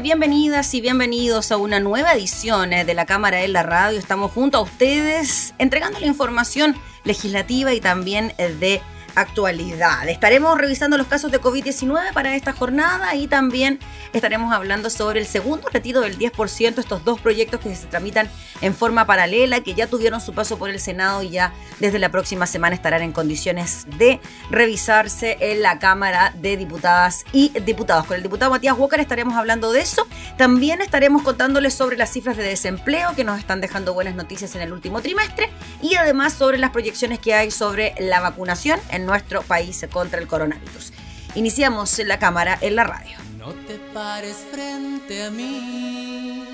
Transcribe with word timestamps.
Bienvenidas 0.00 0.72
y 0.74 0.80
bienvenidos 0.80 1.50
a 1.50 1.56
una 1.56 1.80
nueva 1.80 2.12
edición 2.12 2.72
eh, 2.72 2.84
de 2.84 2.94
la 2.94 3.06
Cámara 3.06 3.42
en 3.42 3.52
la 3.52 3.64
Radio. 3.64 3.98
Estamos 3.98 4.30
junto 4.30 4.58
a 4.58 4.60
ustedes 4.60 5.52
entregando 5.58 5.98
la 5.98 6.06
información 6.06 6.76
legislativa 7.02 7.74
y 7.74 7.80
también 7.80 8.32
eh, 8.38 8.50
de 8.50 8.80
actualidad. 9.14 10.08
Estaremos 10.08 10.58
revisando 10.58 10.96
los 10.96 11.06
casos 11.06 11.30
de 11.30 11.40
COVID-19 11.40 12.12
para 12.12 12.34
esta 12.36 12.52
jornada 12.52 13.14
y 13.14 13.28
también 13.28 13.78
estaremos 14.12 14.52
hablando 14.52 14.90
sobre 14.90 15.20
el 15.20 15.26
segundo 15.26 15.68
retiro 15.68 16.00
del 16.00 16.18
10%, 16.18 16.78
estos 16.78 17.04
dos 17.04 17.20
proyectos 17.20 17.60
que 17.60 17.74
se 17.74 17.86
tramitan 17.86 18.28
en 18.60 18.74
forma 18.74 19.06
paralela, 19.06 19.60
que 19.60 19.74
ya 19.74 19.86
tuvieron 19.86 20.20
su 20.20 20.32
paso 20.32 20.58
por 20.58 20.70
el 20.70 20.80
Senado 20.80 21.22
y 21.22 21.30
ya 21.30 21.52
desde 21.80 21.98
la 21.98 22.10
próxima 22.10 22.46
semana 22.46 22.74
estarán 22.74 23.02
en 23.02 23.12
condiciones 23.12 23.86
de 23.98 24.20
revisarse 24.50 25.36
en 25.40 25.62
la 25.62 25.78
Cámara 25.78 26.32
de 26.36 26.56
Diputadas 26.56 27.24
y 27.32 27.50
Diputados. 27.60 28.06
Con 28.06 28.16
el 28.16 28.22
diputado 28.22 28.50
Matías 28.50 28.76
Walker 28.76 29.00
estaremos 29.00 29.34
hablando 29.34 29.72
de 29.72 29.80
eso. 29.80 30.06
También 30.36 30.80
estaremos 30.80 31.22
contándoles 31.22 31.74
sobre 31.74 31.96
las 31.96 32.10
cifras 32.10 32.36
de 32.36 32.44
desempleo 32.44 33.14
que 33.14 33.24
nos 33.24 33.38
están 33.38 33.60
dejando 33.60 33.94
buenas 33.94 34.14
noticias 34.14 34.54
en 34.54 34.62
el 34.62 34.72
último 34.72 35.00
trimestre 35.00 35.50
y 35.82 35.94
además 35.96 36.32
sobre 36.32 36.58
las 36.58 36.70
proyecciones 36.70 37.18
que 37.18 37.34
hay 37.34 37.50
sobre 37.50 37.94
la 37.98 38.20
vacunación 38.20 38.80
en 38.90 39.03
nuestro 39.06 39.42
país 39.42 39.86
contra 39.92 40.20
el 40.20 40.26
coronavirus. 40.26 40.92
Iniciamos 41.34 41.98
la 41.98 42.18
cámara 42.18 42.58
en 42.60 42.76
la 42.76 42.84
radio. 42.84 43.16
No 43.38 43.52
te 43.66 43.78
pares 43.92 44.36
frente 44.50 45.24
a 45.24 45.30
mí 45.30 46.44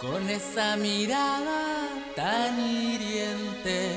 con 0.00 0.28
esa 0.28 0.76
mirada 0.76 1.88
tan 2.14 2.58
hiriente. 2.60 3.90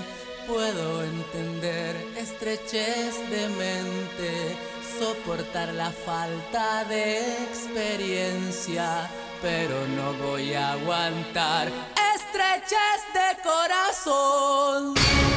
Puedo 0.47 1.03
entender 1.03 1.95
estrechez 2.15 3.15
de 3.29 3.49
mente, 3.49 4.57
soportar 4.97 5.73
la 5.73 5.91
falta 5.91 6.85
de 6.85 7.19
experiencia, 7.43 9.09
pero 9.41 9.75
no 9.87 10.13
voy 10.25 10.53
a 10.53 10.71
aguantar 10.71 11.67
estrechez 12.15 13.01
de 13.13 13.41
corazón. 13.43 15.36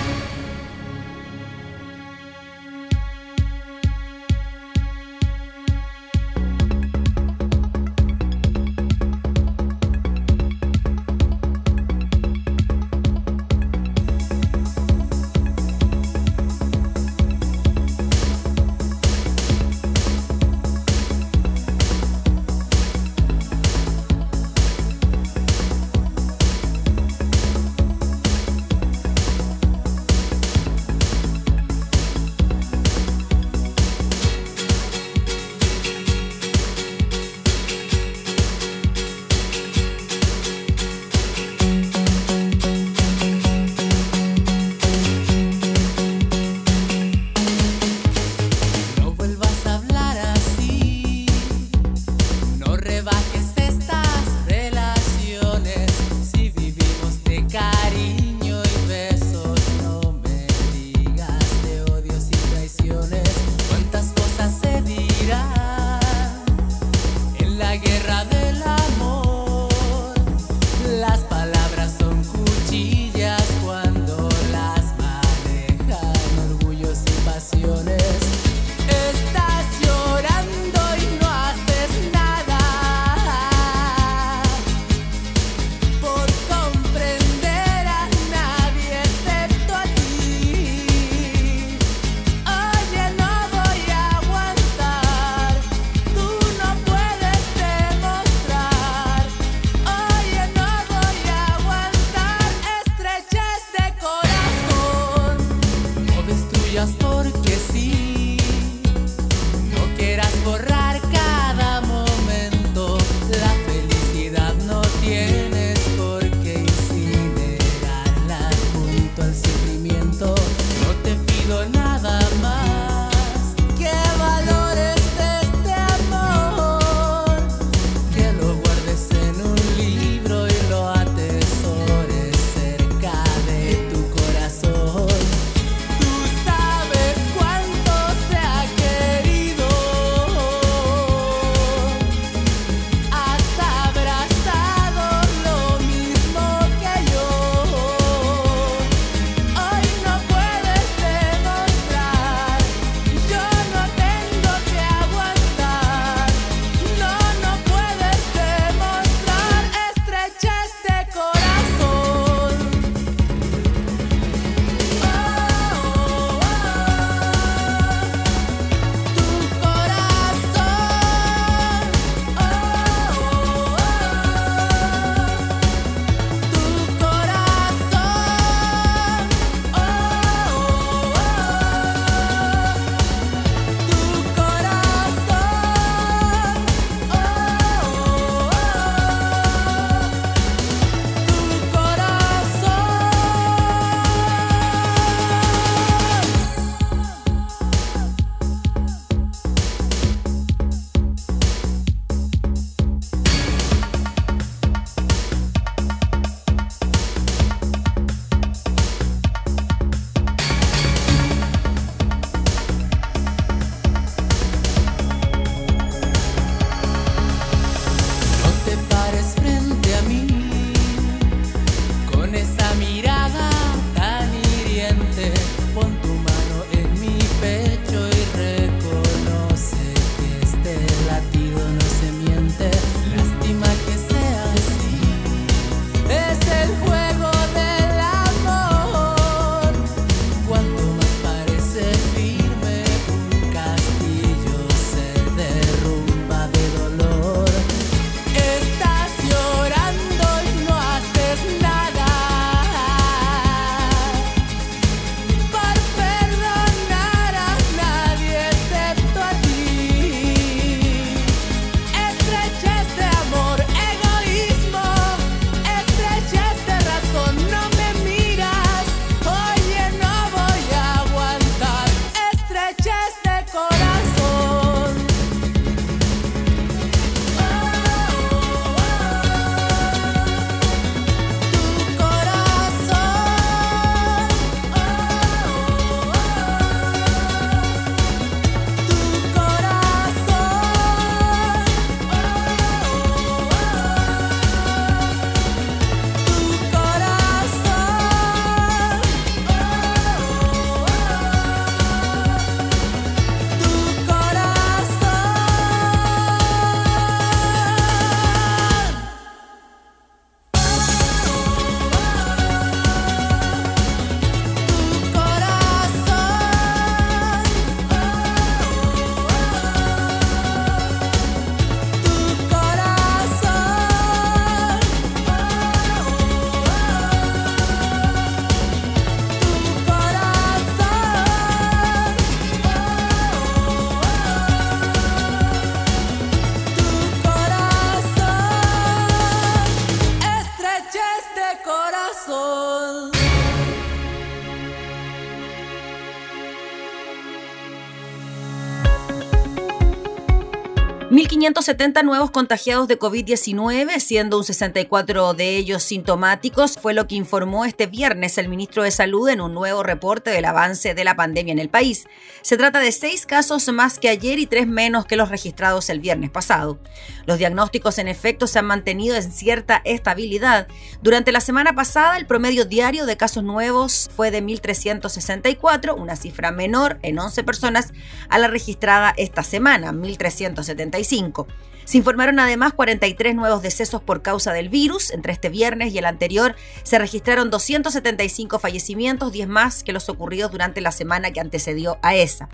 1.570 351.61 352.05
nuevos 352.05 352.31
contagiados 352.31 352.89
de 352.89 352.99
COVID-19, 352.99 354.01
siendo 354.01 354.39
un 354.39 354.45
64 354.45 355.35
de 355.35 355.57
ellos 355.57 355.83
sintomáticos, 355.83 356.79
fue 356.81 356.95
lo 356.95 357.07
que 357.07 357.17
informó 357.17 357.67
este 357.67 357.87
viernes 357.87 358.39
el 358.39 358.49
ministro 358.49 358.83
de 358.83 358.91
Salud 358.91 359.29
en 359.29 359.43
un 359.43 359.53
nuevo 359.53 359.83
reporte 359.83 360.31
del 360.31 360.47
avance 360.47 360.95
de 360.95 361.05
la 361.05 361.17
pandemia 361.17 361.53
en 361.53 361.59
el 361.59 361.69
país. 361.69 362.07
Se 362.41 362.57
trata 362.57 362.81
de 362.81 362.93
seis 362.93 363.27
casos 363.27 363.69
más 363.69 363.99
que 363.99 364.09
ayer 364.09 364.39
y 364.39 364.47
tres 364.47 364.67
menos 364.67 365.05
que 365.05 365.17
los 365.17 365.29
registrados 365.29 365.91
el 365.91 366.01
viernes 366.01 366.31
pasado. 366.31 366.79
Los 367.27 367.37
diagnósticos 367.37 367.99
en 367.99 368.09
efecto 368.09 368.47
se 368.47 368.59
han 368.59 368.65
mantenido 368.65 369.15
en 369.17 369.31
cierta 369.31 369.83
estabilidad. 369.85 370.67
Durante 371.03 371.31
la 371.31 371.41
semana 371.41 371.75
pasada, 371.75 372.17
el 372.17 372.27
promedio 372.27 372.65
diario 372.65 373.05
de 373.05 373.19
casos 373.19 373.45
nuevos 373.45 374.09
fue 374.17 374.31
de 374.31 374.43
1.364, 374.43 375.95
una 375.95 376.17
cifra 376.17 376.53
menor 376.53 376.99
en 377.03 377.19
11 377.19 377.45
personas 377.45 377.93
a 378.31 378.39
la 378.39 378.49
registrada 378.49 379.13
esta 379.19 379.43
semana, 379.43 379.93
1.375. 379.93 381.50
Se 381.85 381.99
informaron 381.99 382.39
además 382.39 382.73
43 382.73 383.35
nuevos 383.35 383.63
decesos 383.63 384.01
por 384.01 384.23
causa 384.23 384.53
del 384.53 384.69
virus. 384.69 385.11
Entre 385.11 385.33
este 385.33 385.49
viernes 385.49 385.93
y 385.93 385.99
el 385.99 386.05
anterior 386.05 386.55
se 386.85 386.99
registraron 386.99 387.51
275 387.51 388.61
fallecimientos, 388.61 389.33
10 389.33 389.49
más 389.49 389.83
que 389.83 389.93
los 389.93 390.09
ocurridos 390.09 390.53
durante 390.53 390.81
la 390.81 390.93
semana 390.93 391.33
que 391.33 391.41
antecedió 391.41 391.99
a 392.03 392.15
esa. 392.15 392.49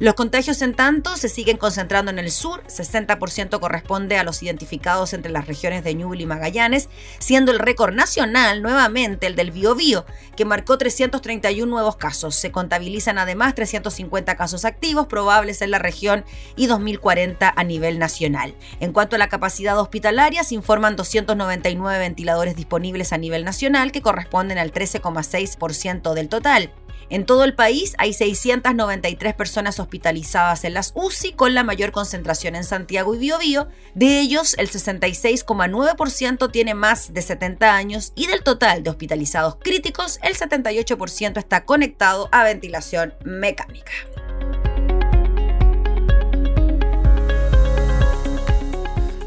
Los 0.00 0.14
contagios, 0.14 0.62
en 0.62 0.72
tanto, 0.72 1.14
se 1.18 1.28
siguen 1.28 1.58
concentrando 1.58 2.10
en 2.10 2.18
el 2.18 2.30
sur, 2.30 2.62
60% 2.68 3.60
corresponde 3.60 4.16
a 4.16 4.24
los 4.24 4.42
identificados 4.42 5.12
entre 5.12 5.30
las 5.30 5.46
regiones 5.46 5.84
de 5.84 5.94
Ñuble 5.94 6.22
y 6.22 6.26
Magallanes, 6.26 6.88
siendo 7.18 7.52
el 7.52 7.58
récord 7.58 7.92
nacional 7.92 8.62
nuevamente 8.62 9.26
el 9.26 9.36
del 9.36 9.50
Biobío, 9.50 10.06
que 10.38 10.46
marcó 10.46 10.78
331 10.78 11.70
nuevos 11.70 11.96
casos. 11.96 12.34
Se 12.34 12.50
contabilizan 12.50 13.18
además 13.18 13.54
350 13.54 14.38
casos 14.38 14.64
activos 14.64 15.06
probables 15.06 15.60
en 15.60 15.70
la 15.70 15.78
región 15.78 16.24
y 16.56 16.66
2040 16.66 17.52
a 17.54 17.62
nivel 17.64 17.98
nacional. 17.98 18.54
En 18.80 18.94
cuanto 18.94 19.16
a 19.16 19.18
la 19.18 19.28
capacidad 19.28 19.78
hospitalaria, 19.78 20.44
se 20.44 20.54
informan 20.54 20.96
299 20.96 21.98
ventiladores 21.98 22.56
disponibles 22.56 23.12
a 23.12 23.18
nivel 23.18 23.44
nacional, 23.44 23.92
que 23.92 24.00
corresponden 24.00 24.56
al 24.56 24.72
13,6% 24.72 26.14
del 26.14 26.30
total. 26.30 26.72
En 27.10 27.26
todo 27.26 27.42
el 27.42 27.54
país 27.54 27.94
hay 27.98 28.12
693 28.12 29.34
personas 29.34 29.80
hospitalizadas 29.80 30.62
en 30.64 30.74
las 30.74 30.92
UCI, 30.94 31.32
con 31.32 31.54
la 31.54 31.64
mayor 31.64 31.90
concentración 31.90 32.54
en 32.54 32.62
Santiago 32.62 33.16
y 33.16 33.18
Biobío. 33.18 33.66
De 33.94 34.20
ellos, 34.20 34.54
el 34.58 34.70
66,9% 34.70 36.52
tiene 36.52 36.74
más 36.74 37.12
de 37.12 37.22
70 37.22 37.74
años 37.74 38.12
y 38.14 38.28
del 38.28 38.44
total 38.44 38.84
de 38.84 38.90
hospitalizados 38.90 39.56
críticos, 39.56 40.20
el 40.22 40.36
78% 40.36 41.38
está 41.38 41.64
conectado 41.64 42.28
a 42.30 42.44
ventilación 42.44 43.12
mecánica. 43.24 43.90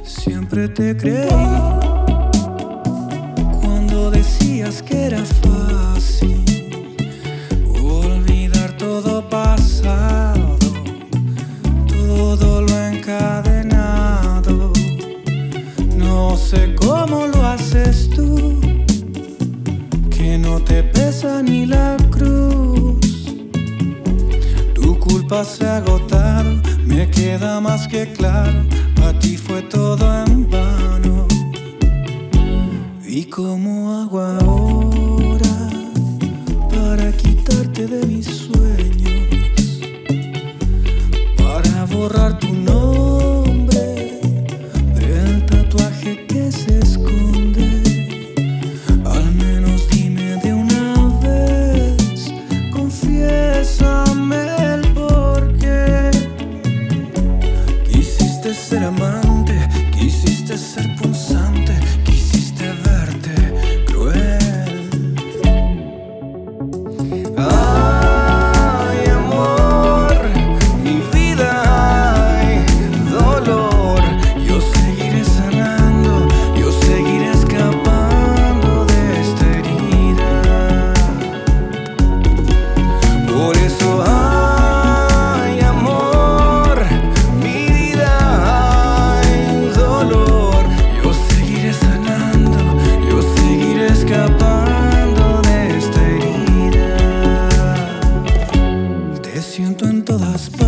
Siempre 0.05 0.69
te 0.69 0.95
creí 0.95 1.27
cuando 3.61 4.09
decías 4.09 4.81
que 4.81 5.07
era 5.07 5.19
fácil 5.25 6.52
todo 11.87 12.61
lo 12.61 12.79
encadenado. 12.79 14.71
No 15.95 16.37
sé 16.37 16.73
cómo 16.75 17.27
lo 17.27 17.45
haces 17.45 18.09
tú, 18.09 18.59
que 20.09 20.37
no 20.37 20.59
te 20.59 20.83
pesa 20.83 21.43
ni 21.43 21.65
la 21.65 21.97
cruz. 22.09 23.35
Tu 24.73 24.97
culpa 24.99 25.43
se 25.43 25.65
ha 25.67 25.77
agotado, 25.77 26.61
me 26.85 27.09
queda 27.09 27.59
más 27.59 27.87
que 27.87 28.11
claro, 28.13 28.63
a 29.05 29.13
ti 29.19 29.37
fue 29.37 29.61
todo 29.63 30.23
en 30.25 30.49
vano. 30.49 31.27
¿Y 33.05 33.25
cómo 33.25 34.01
hago 34.01 34.21
ahora 34.21 35.69
para 36.69 37.11
quitarte 37.11 37.85
de 37.85 38.05
mis 38.07 38.42
borrar 42.03 42.33
tu 42.39 42.52
en 99.83 100.03
todas 100.03 100.49
partes. 100.49 100.62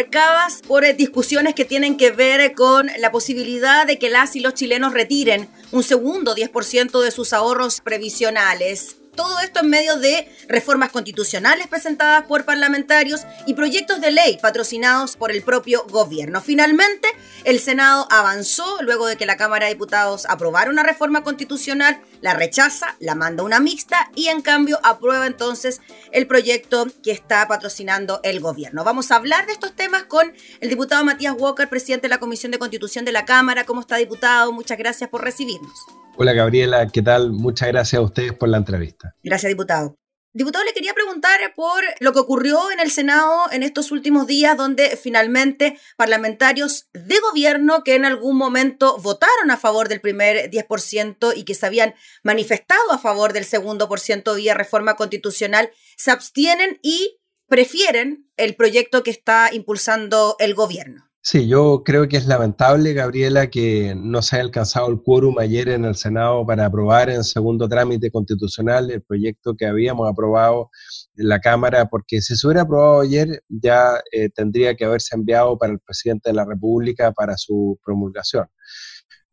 Marcadas 0.00 0.62
por 0.66 0.84
eh, 0.84 0.94
discusiones 0.94 1.54
que 1.54 1.66
tienen 1.66 1.98
que 1.98 2.10
ver 2.10 2.54
con 2.54 2.88
la 2.98 3.12
posibilidad 3.12 3.86
de 3.86 3.98
que 3.98 4.08
las 4.08 4.34
y 4.34 4.40
los 4.40 4.54
chilenos 4.54 4.94
retiren 4.94 5.48
un 5.72 5.82
segundo 5.82 6.34
10% 6.34 7.02
de 7.02 7.10
sus 7.10 7.34
ahorros 7.34 7.82
previsionales. 7.82 8.99
Todo 9.14 9.40
esto 9.40 9.60
en 9.60 9.70
medio 9.70 9.96
de 9.96 10.28
reformas 10.48 10.90
constitucionales 10.90 11.66
presentadas 11.66 12.26
por 12.26 12.44
parlamentarios 12.44 13.22
y 13.46 13.54
proyectos 13.54 14.00
de 14.00 14.10
ley 14.10 14.38
patrocinados 14.40 15.16
por 15.16 15.30
el 15.30 15.42
propio 15.42 15.84
gobierno. 15.88 16.40
Finalmente, 16.40 17.08
el 17.44 17.60
Senado 17.60 18.06
avanzó 18.10 18.78
luego 18.82 19.06
de 19.06 19.16
que 19.16 19.26
la 19.26 19.36
Cámara 19.36 19.66
de 19.66 19.74
Diputados 19.74 20.26
aprobara 20.28 20.70
una 20.70 20.82
reforma 20.82 21.22
constitucional, 21.22 22.00
la 22.20 22.34
rechaza, 22.34 22.96
la 23.00 23.14
manda 23.14 23.42
una 23.42 23.60
mixta 23.60 24.10
y 24.14 24.28
en 24.28 24.42
cambio 24.42 24.78
aprueba 24.82 25.26
entonces 25.26 25.80
el 26.12 26.26
proyecto 26.26 26.86
que 27.02 27.12
está 27.12 27.46
patrocinando 27.48 28.20
el 28.22 28.40
gobierno. 28.40 28.84
Vamos 28.84 29.10
a 29.10 29.16
hablar 29.16 29.46
de 29.46 29.52
estos 29.52 29.74
temas 29.74 30.04
con 30.04 30.32
el 30.60 30.68
diputado 30.68 31.04
Matías 31.04 31.34
Walker, 31.36 31.68
presidente 31.68 32.06
de 32.06 32.10
la 32.10 32.18
Comisión 32.18 32.52
de 32.52 32.58
Constitución 32.58 33.04
de 33.04 33.12
la 33.12 33.24
Cámara. 33.24 33.64
¿Cómo 33.64 33.80
está, 33.80 33.96
diputado? 33.96 34.52
Muchas 34.52 34.78
gracias 34.78 35.10
por 35.10 35.22
recibirnos. 35.22 35.99
Hola 36.16 36.32
Gabriela, 36.32 36.86
¿qué 36.88 37.02
tal? 37.02 37.32
Muchas 37.32 37.68
gracias 37.68 37.98
a 37.98 38.02
ustedes 38.02 38.32
por 38.32 38.48
la 38.48 38.58
entrevista. 38.58 39.14
Gracias, 39.22 39.48
diputado. 39.48 39.96
Diputado, 40.32 40.64
le 40.64 40.72
quería 40.72 40.94
preguntar 40.94 41.40
por 41.56 41.82
lo 41.98 42.12
que 42.12 42.20
ocurrió 42.20 42.70
en 42.70 42.78
el 42.78 42.92
Senado 42.92 43.50
en 43.50 43.64
estos 43.64 43.90
últimos 43.90 44.28
días, 44.28 44.56
donde 44.56 44.96
finalmente 44.96 45.76
parlamentarios 45.96 46.88
de 46.92 47.18
gobierno 47.18 47.82
que 47.82 47.96
en 47.96 48.04
algún 48.04 48.36
momento 48.36 48.96
votaron 48.98 49.50
a 49.50 49.56
favor 49.56 49.88
del 49.88 50.00
primer 50.00 50.48
10% 50.48 51.32
y 51.34 51.42
que 51.42 51.56
se 51.56 51.66
habían 51.66 51.96
manifestado 52.22 52.92
a 52.92 52.98
favor 52.98 53.32
del 53.32 53.44
segundo 53.44 53.88
por 53.88 53.98
ciento 53.98 54.36
vía 54.36 54.54
reforma 54.54 54.94
constitucional, 54.94 55.72
se 55.96 56.12
abstienen 56.12 56.78
y 56.80 57.18
prefieren 57.48 58.30
el 58.36 58.54
proyecto 58.54 59.02
que 59.02 59.10
está 59.10 59.50
impulsando 59.52 60.36
el 60.38 60.54
gobierno. 60.54 61.09
Sí, 61.22 61.46
yo 61.48 61.82
creo 61.84 62.08
que 62.08 62.16
es 62.16 62.26
lamentable, 62.26 62.94
Gabriela, 62.94 63.48
que 63.50 63.94
no 63.94 64.22
se 64.22 64.36
haya 64.36 64.44
alcanzado 64.44 64.88
el 64.88 65.02
quórum 65.02 65.38
ayer 65.38 65.68
en 65.68 65.84
el 65.84 65.94
Senado 65.94 66.46
para 66.46 66.64
aprobar 66.64 67.10
en 67.10 67.24
segundo 67.24 67.68
trámite 67.68 68.10
constitucional 68.10 68.90
el 68.90 69.02
proyecto 69.02 69.54
que 69.54 69.66
habíamos 69.66 70.10
aprobado 70.10 70.70
en 71.16 71.28
la 71.28 71.38
Cámara, 71.40 71.86
porque 71.90 72.22
si 72.22 72.36
se 72.36 72.46
hubiera 72.46 72.62
aprobado 72.62 73.02
ayer 73.02 73.42
ya 73.50 74.00
eh, 74.12 74.30
tendría 74.30 74.74
que 74.74 74.86
haberse 74.86 75.14
enviado 75.14 75.58
para 75.58 75.74
el 75.74 75.80
presidente 75.80 76.30
de 76.30 76.34
la 76.36 76.46
República 76.46 77.12
para 77.12 77.36
su 77.36 77.78
promulgación. 77.84 78.46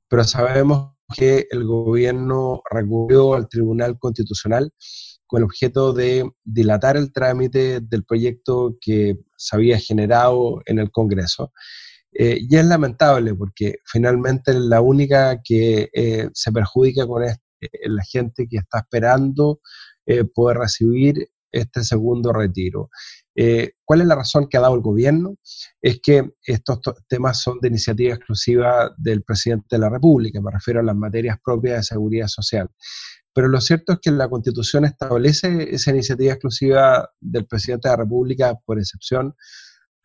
Pero 0.10 0.24
sabemos 0.26 0.97
que 1.16 1.48
el 1.50 1.66
gobierno 1.66 2.62
recurrió 2.70 3.34
al 3.34 3.48
Tribunal 3.48 3.98
Constitucional 3.98 4.72
con 5.26 5.40
el 5.40 5.46
objeto 5.46 5.94
de 5.94 6.30
dilatar 6.44 6.98
el 6.98 7.12
trámite 7.12 7.82
del 7.82 8.04
proyecto 8.06 8.78
que 8.80 9.18
se 9.36 9.56
había 9.56 9.78
generado 9.80 10.62
en 10.66 10.80
el 10.80 10.90
Congreso. 10.92 11.52
Eh, 12.14 12.38
y 12.40 12.56
es 12.56 12.66
lamentable 12.66 13.36
porque 13.36 13.76
finalmente 13.86 14.54
la 14.54 14.82
única 14.82 15.42
que 15.44 15.90
eh, 15.94 16.30
se 16.34 16.52
perjudica 16.52 17.06
con 17.06 17.24
esto 17.24 17.44
es 17.60 17.92
la 17.92 18.04
gente 18.04 18.48
que 18.50 18.58
está 18.58 18.80
esperando 18.80 19.60
eh, 20.06 20.24
poder 20.24 20.58
recibir 20.58 21.30
este 21.52 21.84
segundo 21.84 22.34
retiro. 22.34 22.90
Eh, 23.40 23.74
¿Cuál 23.86 24.02
es 24.02 24.08
la 24.08 24.16
razón 24.16 24.48
que 24.50 24.58
ha 24.58 24.62
dado 24.62 24.74
el 24.74 24.82
gobierno? 24.82 25.36
Es 25.80 26.00
que 26.02 26.32
estos 26.44 26.80
temas 27.08 27.40
son 27.40 27.60
de 27.62 27.68
iniciativa 27.68 28.16
exclusiva 28.16 28.92
del 28.98 29.22
presidente 29.22 29.68
de 29.70 29.78
la 29.78 29.90
República, 29.90 30.42
me 30.42 30.50
refiero 30.52 30.80
a 30.80 30.84
las 30.84 30.96
materias 30.96 31.38
propias 31.44 31.78
de 31.78 31.84
seguridad 31.84 32.28
social. 32.28 32.68
Pero 33.34 33.48
lo 33.50 33.62
cierto 33.62 33.94
es 33.94 34.00
que 34.02 34.10
la 34.10 34.28
Constitución 34.28 34.86
establece 34.86 35.70
esa 35.72 35.92
iniciativa 35.92 36.34
exclusiva 36.34 37.08
del 37.22 37.46
presidente 37.46 37.88
de 37.88 37.94
la 37.94 38.04
República 38.04 38.56
por 38.66 38.80
excepción 38.80 39.36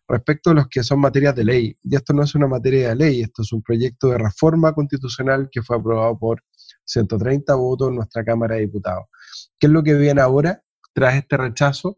respecto 0.07 0.51
a 0.51 0.55
los 0.55 0.69
que 0.69 0.83
son 0.83 1.01
materias 1.01 1.35
de 1.35 1.45
ley. 1.45 1.79
Y 1.83 1.97
esto 1.97 2.13
no 2.13 2.25
es 2.25 2.35
una 2.35 2.47
materia 2.47 2.91
de 2.91 2.97
ley, 2.97 3.23
esto 3.23 3.41
es 3.41 3.51
un 3.55 3.63
proyecto 3.63 4.09
de 4.09 4.19
reforma 4.19 4.75
constitucional 4.75 5.49
que 5.51 5.63
fue 5.63 5.79
aprobado 5.79 6.19
por 6.19 6.43
130 6.85 7.55
votos 7.55 7.89
en 7.89 7.97
nuestra 7.97 8.23
Cámara 8.23 8.57
de 8.57 8.63
Diputados. 8.63 9.07
¿Qué 9.59 9.69
es 9.69 9.73
lo 9.73 9.83
que 9.83 9.95
viene 9.95 10.21
ahora? 10.21 10.63
Tras 10.93 11.15
este 11.15 11.39
rechazo, 11.39 11.97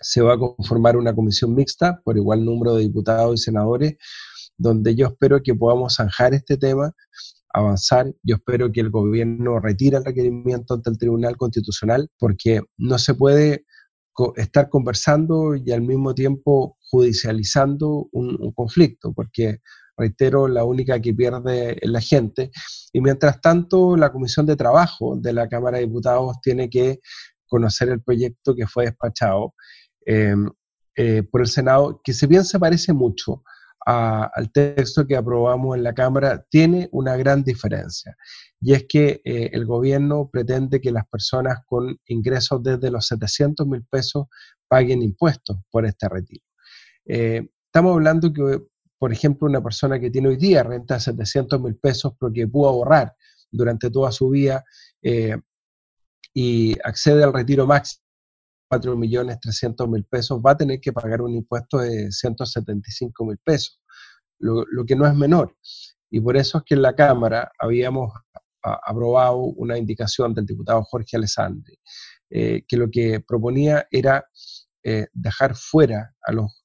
se 0.00 0.20
va 0.20 0.34
a 0.34 0.38
conformar 0.38 0.96
una 0.96 1.14
comisión 1.14 1.54
mixta 1.54 2.00
por 2.04 2.16
igual 2.16 2.44
número 2.44 2.74
de 2.74 2.82
diputados 2.82 3.40
y 3.40 3.44
senadores, 3.44 3.96
donde 4.56 4.94
yo 4.94 5.08
espero 5.08 5.42
que 5.42 5.54
podamos 5.54 5.96
zanjar 5.96 6.34
este 6.34 6.56
tema, 6.56 6.92
avanzar. 7.52 8.12
Yo 8.22 8.36
espero 8.36 8.70
que 8.72 8.80
el 8.80 8.90
gobierno 8.90 9.60
retire 9.60 9.96
el 9.96 10.04
requerimiento 10.04 10.74
ante 10.74 10.90
el 10.90 10.98
Tribunal 10.98 11.36
Constitucional, 11.36 12.10
porque 12.18 12.60
no 12.76 12.98
se 12.98 13.14
puede 13.14 13.64
estar 14.36 14.68
conversando 14.68 15.56
y 15.56 15.72
al 15.72 15.82
mismo 15.82 16.14
tiempo 16.14 16.76
judicializando 16.90 18.08
un, 18.12 18.36
un, 18.40 18.52
conflicto, 18.52 19.12
porque, 19.12 19.58
reitero, 19.96 20.46
la 20.46 20.64
única 20.64 21.00
que 21.00 21.14
pierde 21.14 21.78
es 21.80 21.90
la 21.90 22.00
gente. 22.00 22.50
Y 22.92 23.00
mientras 23.00 23.40
tanto, 23.40 23.96
la 23.96 24.12
Comisión 24.12 24.46
de 24.46 24.56
Trabajo 24.56 25.16
de 25.16 25.32
la 25.32 25.48
Cámara 25.48 25.78
de 25.78 25.86
Diputados 25.86 26.36
tiene 26.42 26.70
que 26.70 27.00
conocer 27.54 27.88
el 27.88 28.02
proyecto 28.02 28.54
que 28.56 28.66
fue 28.66 28.86
despachado. 28.86 29.54
em, 30.06 30.50
eh, 30.96 31.22
por 31.22 31.40
el 31.40 31.46
Senado, 31.46 32.00
que 32.04 32.12
si 32.12 32.26
bien 32.26 32.44
se 32.44 32.58
parece 32.58 32.92
mucho 32.92 33.42
al 33.86 34.50
texto 34.52 35.06
que 35.06 35.16
aprobamos 35.16 35.76
en 35.76 35.82
la 35.82 35.92
Cámara, 35.92 36.44
tiene 36.50 36.88
una 36.92 37.16
gran 37.16 37.42
diferencia. 37.42 38.16
Y 38.60 38.72
es 38.72 38.84
que 38.88 39.20
eh, 39.24 39.50
el 39.52 39.66
gobierno 39.66 40.30
pretende 40.32 40.80
que 40.80 40.90
las 40.90 41.06
personas 41.06 41.58
con 41.66 41.98
ingresos 42.06 42.62
desde 42.62 42.90
los 42.90 43.06
700 43.06 43.66
mil 43.66 43.84
pesos 43.90 44.26
paguen 44.68 45.02
impuestos 45.02 45.56
por 45.70 45.84
este 45.84 46.08
retiro. 46.08 46.44
Eh, 47.06 47.46
estamos 47.66 47.92
hablando 47.94 48.32
que, 48.32 48.62
por 48.98 49.12
ejemplo, 49.12 49.48
una 49.48 49.62
persona 49.62 49.98
que 50.00 50.10
tiene 50.10 50.28
hoy 50.28 50.36
día 50.36 50.62
renta 50.62 50.94
de 50.94 51.00
700 51.00 51.60
mil 51.60 51.76
pesos 51.76 52.14
porque 52.18 52.46
pudo 52.48 52.68
ahorrar 52.68 53.14
durante 53.50 53.90
toda 53.90 54.10
su 54.12 54.30
vida 54.30 54.64
y 56.34 56.74
accede 56.84 57.24
al 57.24 57.32
retiro 57.32 57.66
máximo 57.66 58.04
4 58.68 58.96
millones 58.96 59.38
300 59.40 59.88
mil 59.88 60.04
pesos, 60.04 60.40
va 60.44 60.52
a 60.52 60.56
tener 60.56 60.80
que 60.80 60.92
pagar 60.92 61.22
un 61.22 61.34
impuesto 61.34 61.78
de 61.78 62.10
175 62.10 63.24
mil 63.24 63.38
pesos, 63.38 63.80
lo, 64.38 64.64
que 64.86 64.96
no 64.96 65.06
es 65.06 65.14
menor. 65.14 65.56
Y 66.10 66.20
por 66.20 66.36
eso 66.36 66.58
es 66.58 66.64
que 66.64 66.74
en 66.74 66.82
la 66.82 66.94
Cámara 66.94 67.52
habíamos 67.58 68.12
aprobado 68.62 69.36
una 69.36 69.76
indicación 69.78 70.34
del 70.34 70.46
diputado 70.46 70.82
Jorge 70.84 71.16
Alessandri, 71.16 71.78
eh, 72.30 72.64
que 72.66 72.76
lo 72.76 72.90
que 72.90 73.20
proponía 73.20 73.86
era 73.90 74.26
eh, 74.82 75.06
dejar 75.12 75.54
fuera 75.54 76.14
a 76.22 76.32
los 76.32 76.64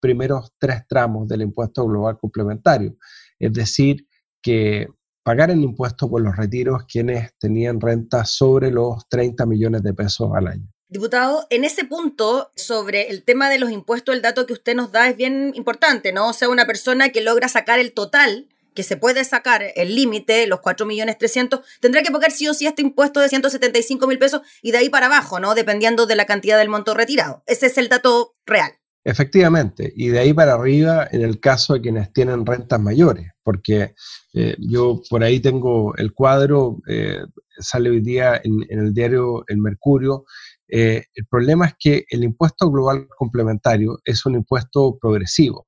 primeros 0.00 0.52
tres 0.58 0.86
tramos 0.88 1.28
del 1.28 1.42
impuesto 1.42 1.84
global 1.84 2.18
complementario, 2.18 2.96
es 3.38 3.52
decir, 3.52 4.06
que 4.40 4.88
pagar 5.22 5.50
el 5.50 5.62
impuesto 5.62 6.08
por 6.08 6.22
los 6.22 6.36
retiros 6.36 6.84
quienes 6.90 7.36
tenían 7.38 7.80
renta 7.80 8.24
sobre 8.24 8.70
los 8.70 9.08
30 9.08 9.46
millones 9.46 9.82
de 9.82 9.94
pesos 9.94 10.30
al 10.34 10.48
año. 10.48 10.66
Diputado, 10.88 11.46
en 11.50 11.64
ese 11.64 11.84
punto 11.84 12.50
sobre 12.56 13.10
el 13.10 13.22
tema 13.22 13.48
de 13.48 13.60
los 13.60 13.70
impuestos, 13.70 14.12
el 14.12 14.22
dato 14.22 14.44
que 14.44 14.52
usted 14.52 14.74
nos 14.74 14.90
da 14.90 15.08
es 15.08 15.16
bien 15.16 15.52
importante, 15.54 16.12
¿no? 16.12 16.30
O 16.30 16.32
sea, 16.32 16.48
una 16.48 16.66
persona 16.66 17.10
que 17.10 17.20
logra 17.20 17.48
sacar 17.48 17.78
el 17.78 17.92
total, 17.92 18.48
que 18.74 18.82
se 18.82 18.96
puede 18.96 19.24
sacar 19.24 19.62
el 19.76 19.94
límite, 19.94 20.48
los 20.48 20.60
4 20.60 20.86
millones 20.86 21.16
300, 21.16 21.60
tendrá 21.80 22.02
que 22.02 22.10
pagar 22.10 22.32
sí 22.32 22.48
o 22.48 22.54
sí 22.54 22.66
este 22.66 22.82
impuesto 22.82 23.20
de 23.20 23.28
175 23.28 24.04
mil 24.08 24.18
pesos 24.18 24.42
y 24.62 24.72
de 24.72 24.78
ahí 24.78 24.88
para 24.88 25.06
abajo, 25.06 25.38
¿no? 25.38 25.54
Dependiendo 25.54 26.06
de 26.06 26.16
la 26.16 26.26
cantidad 26.26 26.58
del 26.58 26.68
monto 26.68 26.92
retirado. 26.94 27.44
Ese 27.46 27.66
es 27.66 27.78
el 27.78 27.88
dato 27.88 28.32
real. 28.44 28.72
Efectivamente, 29.02 29.90
y 29.96 30.08
de 30.08 30.18
ahí 30.18 30.34
para 30.34 30.54
arriba 30.54 31.08
en 31.10 31.22
el 31.22 31.40
caso 31.40 31.72
de 31.72 31.80
quienes 31.80 32.12
tienen 32.12 32.44
rentas 32.44 32.78
mayores, 32.78 33.30
porque 33.42 33.94
eh, 34.34 34.56
yo 34.58 35.00
por 35.08 35.24
ahí 35.24 35.40
tengo 35.40 35.94
el 35.96 36.12
cuadro, 36.12 36.82
eh, 36.86 37.24
sale 37.58 37.88
hoy 37.88 38.00
día 38.00 38.38
en, 38.44 38.62
el 38.68 38.92
diario 38.92 39.42
El 39.46 39.56
Mercurio, 39.58 40.26
eh, 40.68 41.04
el 41.14 41.26
problema 41.26 41.66
es 41.66 41.74
que 41.78 42.04
el 42.10 42.24
impuesto 42.24 42.70
global 42.70 43.08
complementario 43.16 44.00
es 44.04 44.26
un 44.26 44.34
impuesto 44.34 44.98
progresivo. 45.00 45.66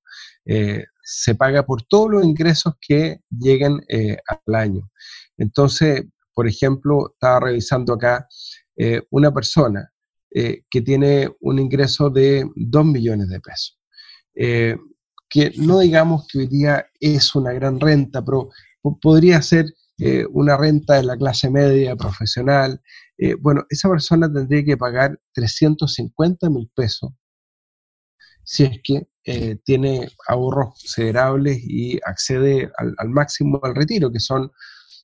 Se 1.05 1.35
paga 1.35 1.65
por 1.65 1.83
todos 1.83 2.11
los 2.11 2.25
ingresos 2.25 2.75
que 2.81 3.21
lleguen 3.31 3.81
al 4.27 4.55
año. 4.55 4.91
Entonces, 5.37 6.05
por 6.35 6.47
ejemplo, 6.49 7.13
estaba 7.13 7.41
revisando 7.41 7.95
acá 7.95 8.27
una 9.11 9.33
persona 9.33 9.92
que 10.35 10.81
tiene 10.81 11.31
un 11.41 11.59
ingreso 11.59 12.09
de 12.09 12.49
2 12.57 12.87
millones 12.87 13.29
de 13.29 13.41
pesos. 13.41 13.79
que 14.35 15.53
no 15.57 15.81
digamos 15.81 16.27
que 16.27 16.39
hoy 16.39 16.47
día 16.47 16.87
es 17.01 17.35
una 17.35 17.53
gran 17.53 17.79
renta, 17.79 18.25
pero 18.25 18.49
podría 19.01 19.43
ser 19.43 19.67
una 20.31 20.57
renta 20.57 20.95
de 20.95 21.03
la 21.03 21.17
clase 21.17 21.51
media 21.51 21.95
profesional, 21.97 22.81
eh, 23.19 23.35
bueno, 23.35 23.67
esa 23.69 23.89
persona 23.89 24.33
tendría 24.33 24.65
que 24.65 24.77
pagar 24.77 25.19
350 25.35 26.51
mil 26.51 26.71
pesos 26.75 27.11
si 28.45 28.65
es 28.65 28.81
que 28.83 29.07
eh, 29.25 29.57
tiene 29.65 30.09
ahorros 30.27 30.75
considerables 30.81 31.61
y 31.63 32.01
accede 32.05 32.73
al, 32.77 33.09
máximo 33.09 33.61
al 33.63 33.77
retiro, 33.77 34.11
que 34.11 34.19
son 34.19 34.51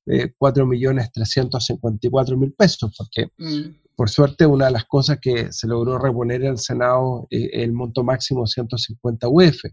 eh, 0.06 0.34
4.354.000 0.36 2.56
pesos, 2.56 2.92
porque 2.96 3.28
mm. 3.38 3.76
Por 3.98 4.10
suerte, 4.10 4.46
una 4.46 4.66
de 4.66 4.70
las 4.70 4.84
cosas 4.84 5.18
que 5.20 5.50
se 5.52 5.66
logró 5.66 5.98
reponer 5.98 6.42
en 6.42 6.52
el 6.52 6.58
Senado 6.58 7.26
es 7.30 7.50
el 7.52 7.72
monto 7.72 8.04
máximo 8.04 8.46
150 8.46 9.28
UF. 9.28 9.64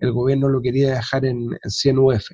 El 0.00 0.10
gobierno 0.10 0.48
lo 0.48 0.60
quería 0.60 0.94
dejar 0.94 1.24
en, 1.24 1.50
100 1.62 1.98
UF. 2.00 2.26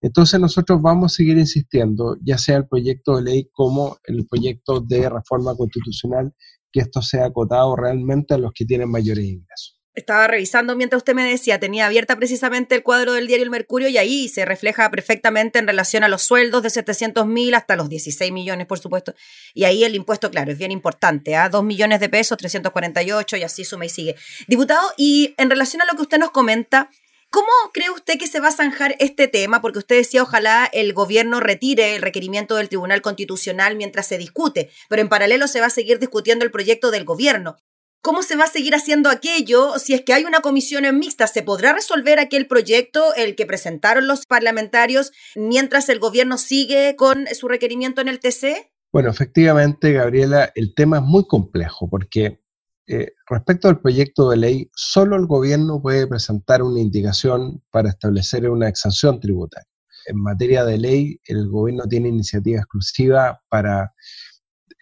Entonces 0.00 0.38
nosotros 0.38 0.80
vamos 0.80 1.12
a 1.12 1.16
seguir 1.16 1.36
insistiendo, 1.36 2.16
ya 2.22 2.38
sea 2.38 2.58
el 2.58 2.68
proyecto 2.68 3.16
de 3.16 3.22
ley 3.22 3.48
como 3.52 3.98
el 4.04 4.24
proyecto 4.28 4.80
de 4.82 5.08
reforma 5.08 5.56
constitucional, 5.56 6.32
que 6.70 6.82
esto 6.82 7.02
sea 7.02 7.26
acotado 7.26 7.74
realmente 7.74 8.34
a 8.34 8.38
los 8.38 8.52
que 8.52 8.64
tienen 8.64 8.88
mayores 8.88 9.24
ingresos 9.24 9.73
estaba 9.94 10.26
revisando 10.26 10.74
mientras 10.76 10.98
usted 10.98 11.14
me 11.14 11.24
decía, 11.24 11.60
tenía 11.60 11.86
abierta 11.86 12.16
precisamente 12.16 12.74
el 12.74 12.82
cuadro 12.82 13.12
del 13.12 13.26
diario 13.26 13.44
El 13.44 13.50
Mercurio 13.50 13.88
y 13.88 13.98
ahí 13.98 14.28
se 14.28 14.44
refleja 14.44 14.90
perfectamente 14.90 15.58
en 15.58 15.66
relación 15.66 16.02
a 16.04 16.08
los 16.08 16.22
sueldos 16.22 16.62
de 16.62 16.70
700 16.70 17.26
mil 17.26 17.54
hasta 17.54 17.76
los 17.76 17.88
16 17.88 18.32
millones, 18.32 18.66
por 18.66 18.78
supuesto. 18.78 19.14
Y 19.54 19.64
ahí 19.64 19.84
el 19.84 19.94
impuesto, 19.94 20.30
claro, 20.30 20.50
es 20.52 20.58
bien 20.58 20.72
importante, 20.72 21.36
a 21.36 21.44
¿ah? 21.44 21.48
2 21.48 21.62
millones 21.62 22.00
de 22.00 22.08
pesos, 22.08 22.36
348 22.38 23.36
y 23.36 23.42
así 23.42 23.64
suma 23.64 23.86
y 23.86 23.88
sigue. 23.88 24.16
Diputado, 24.48 24.92
y 24.96 25.34
en 25.38 25.50
relación 25.50 25.82
a 25.82 25.86
lo 25.86 25.94
que 25.94 26.02
usted 26.02 26.18
nos 26.18 26.30
comenta, 26.30 26.90
¿Cómo 27.30 27.50
cree 27.72 27.90
usted 27.90 28.16
que 28.16 28.28
se 28.28 28.38
va 28.38 28.46
a 28.46 28.52
zanjar 28.52 28.94
este 29.00 29.26
tema? 29.26 29.60
Porque 29.60 29.80
usted 29.80 29.96
decía, 29.96 30.22
ojalá 30.22 30.70
el 30.72 30.92
gobierno 30.92 31.40
retire 31.40 31.96
el 31.96 32.02
requerimiento 32.02 32.54
del 32.54 32.68
Tribunal 32.68 33.02
Constitucional 33.02 33.74
mientras 33.74 34.06
se 34.06 34.18
discute, 34.18 34.70
pero 34.88 35.02
en 35.02 35.08
paralelo 35.08 35.48
se 35.48 35.58
va 35.58 35.66
a 35.66 35.70
seguir 35.70 35.98
discutiendo 35.98 36.44
el 36.44 36.52
proyecto 36.52 36.92
del 36.92 37.04
gobierno. 37.04 37.56
¿Cómo 38.04 38.22
se 38.22 38.36
va 38.36 38.44
a 38.44 38.48
seguir 38.48 38.74
haciendo 38.74 39.08
aquello? 39.08 39.78
Si 39.78 39.94
es 39.94 40.02
que 40.02 40.12
hay 40.12 40.24
una 40.24 40.40
comisión 40.40 40.84
en 40.84 40.98
mixta, 40.98 41.26
¿se 41.26 41.42
podrá 41.42 41.72
resolver 41.72 42.18
aquel 42.18 42.46
proyecto, 42.46 43.14
el 43.14 43.34
que 43.34 43.46
presentaron 43.46 44.06
los 44.06 44.26
parlamentarios, 44.26 45.10
mientras 45.34 45.88
el 45.88 46.00
gobierno 46.00 46.36
sigue 46.36 46.96
con 46.96 47.24
su 47.28 47.48
requerimiento 47.48 48.02
en 48.02 48.08
el 48.08 48.20
TC? 48.20 48.70
Bueno, 48.92 49.08
efectivamente, 49.08 49.92
Gabriela, 49.92 50.52
el 50.54 50.74
tema 50.74 50.98
es 50.98 51.02
muy 51.02 51.26
complejo 51.26 51.88
porque 51.88 52.42
eh, 52.86 53.12
respecto 53.26 53.68
al 53.68 53.80
proyecto 53.80 54.28
de 54.28 54.36
ley, 54.36 54.70
solo 54.74 55.16
el 55.16 55.24
gobierno 55.24 55.80
puede 55.80 56.06
presentar 56.06 56.62
una 56.62 56.80
indicación 56.80 57.62
para 57.70 57.88
establecer 57.88 58.50
una 58.50 58.68
exención 58.68 59.18
tributaria. 59.18 59.66
En 60.04 60.20
materia 60.20 60.66
de 60.66 60.76
ley, 60.76 61.20
el 61.24 61.48
gobierno 61.48 61.84
tiene 61.88 62.10
iniciativa 62.10 62.58
exclusiva 62.58 63.40
para 63.48 63.94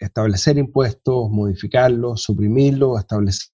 establecer 0.03 0.57
impuestos, 0.57 1.29
modificarlos, 1.29 2.21
suprimirlos, 2.21 2.99
establecer. 2.99 3.53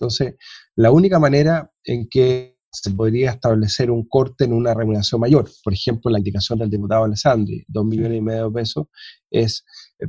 Entonces, 0.00 0.36
la 0.76 0.90
única 0.90 1.18
manera 1.18 1.70
en 1.84 2.08
que 2.08 2.58
se 2.72 2.90
podría 2.92 3.32
establecer 3.32 3.90
un 3.90 4.08
corte 4.08 4.44
en 4.44 4.52
una 4.52 4.72
remuneración 4.72 5.20
mayor, 5.20 5.50
por 5.62 5.74
ejemplo, 5.74 6.10
la 6.10 6.18
indicación 6.18 6.58
del 6.58 6.70
diputado 6.70 7.04
Alessandri, 7.04 7.64
dos 7.68 7.84
millones 7.84 8.18
y 8.18 8.20
medio 8.22 8.48
de 8.48 8.54
pesos, 8.54 8.86
es 9.30 9.64
el 9.98 10.08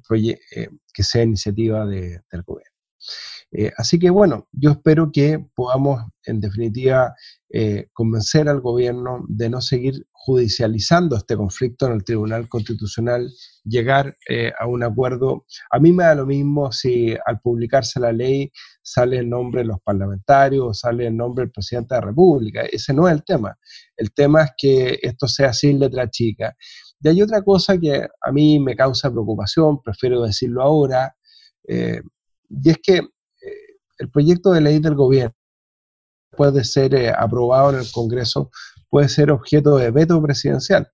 eh, 0.56 0.69
que 0.93 1.04
sea 1.04 1.23
iniciativa 1.23 1.86
del 1.86 2.43
gobierno. 2.45 2.71
Eh, 3.51 3.71
así 3.77 3.99
que 3.99 4.10
bueno, 4.10 4.47
yo 4.54 4.71
espero 4.71 5.12
que 5.12 5.45
podamos 5.56 6.04
en 6.23 6.39
definitiva 6.39 7.13
eh, 7.49 7.88
convencer 7.91 8.47
al 8.47 8.62
gobierno 8.62 9.25
de 9.27 9.49
no 9.49 9.60
seguir 9.60 10.08
judicializando 10.24 11.16
este 11.16 11.36
conflicto 11.36 11.88
en 11.88 11.94
el 11.94 12.04
Tribunal 12.04 12.48
Constitucional, 12.48 13.28
llegar 13.64 14.16
eh, 14.30 14.52
a 14.60 14.68
un 14.68 14.84
acuerdo. 14.84 15.46
A 15.72 15.80
mí 15.80 15.92
me 15.92 16.04
da 16.04 16.14
lo 16.14 16.28
mismo 16.28 16.72
si 16.72 17.16
al 17.26 17.40
publicarse 17.42 18.00
la 18.00 18.12
ley 18.12 18.52
sale 18.84 19.18
el 19.18 19.30
nombre 19.30 19.62
de 19.62 19.68
los 19.68 19.82
parlamentarios 19.82 20.64
o 20.64 20.74
sale 20.76 21.08
el 21.08 21.18
nombre 21.18 21.46
del 21.46 21.52
presidente 21.52 21.96
de 21.96 22.02
la 22.02 22.08
República. 22.08 22.62
Ese 22.72 22.94
no 22.94 23.08
es 23.08 23.16
el 23.16 23.24
tema. 23.24 23.58
El 23.98 24.14
tema 24.14 24.44
es 24.44 24.52
que 24.56 25.00
esto 25.02 25.28
sea 25.28 25.54
sin 25.54 25.80
letra 25.80 26.08
chica. 26.08 26.56
Y 27.02 27.08
hay 27.08 27.22
otra 27.24 27.42
cosa 27.42 27.80
que 27.80 28.08
a 28.22 28.32
mí 28.32 28.60
me 28.60 28.76
causa 28.76 29.10
preocupación, 29.10 29.82
prefiero 29.82 30.22
decirlo 30.22 30.62
ahora, 30.62 31.16
y 31.68 32.70
es 32.70 32.78
que 32.84 33.02
el 33.98 34.10
proyecto 34.12 34.52
de 34.52 34.62
ley 34.62 34.80
del 34.80 34.94
gobierno 34.94 35.36
puede 36.32 36.64
ser 36.64 36.96
eh, 36.96 37.12
aprobado 37.16 37.72
en 37.72 37.80
el 37.80 37.92
Congreso, 37.92 38.52
puede 38.91 39.10
ser 39.10 39.32
objeto 39.32 39.77
de 39.77 39.89
veto 39.89 40.21
presidencial. 40.21 40.88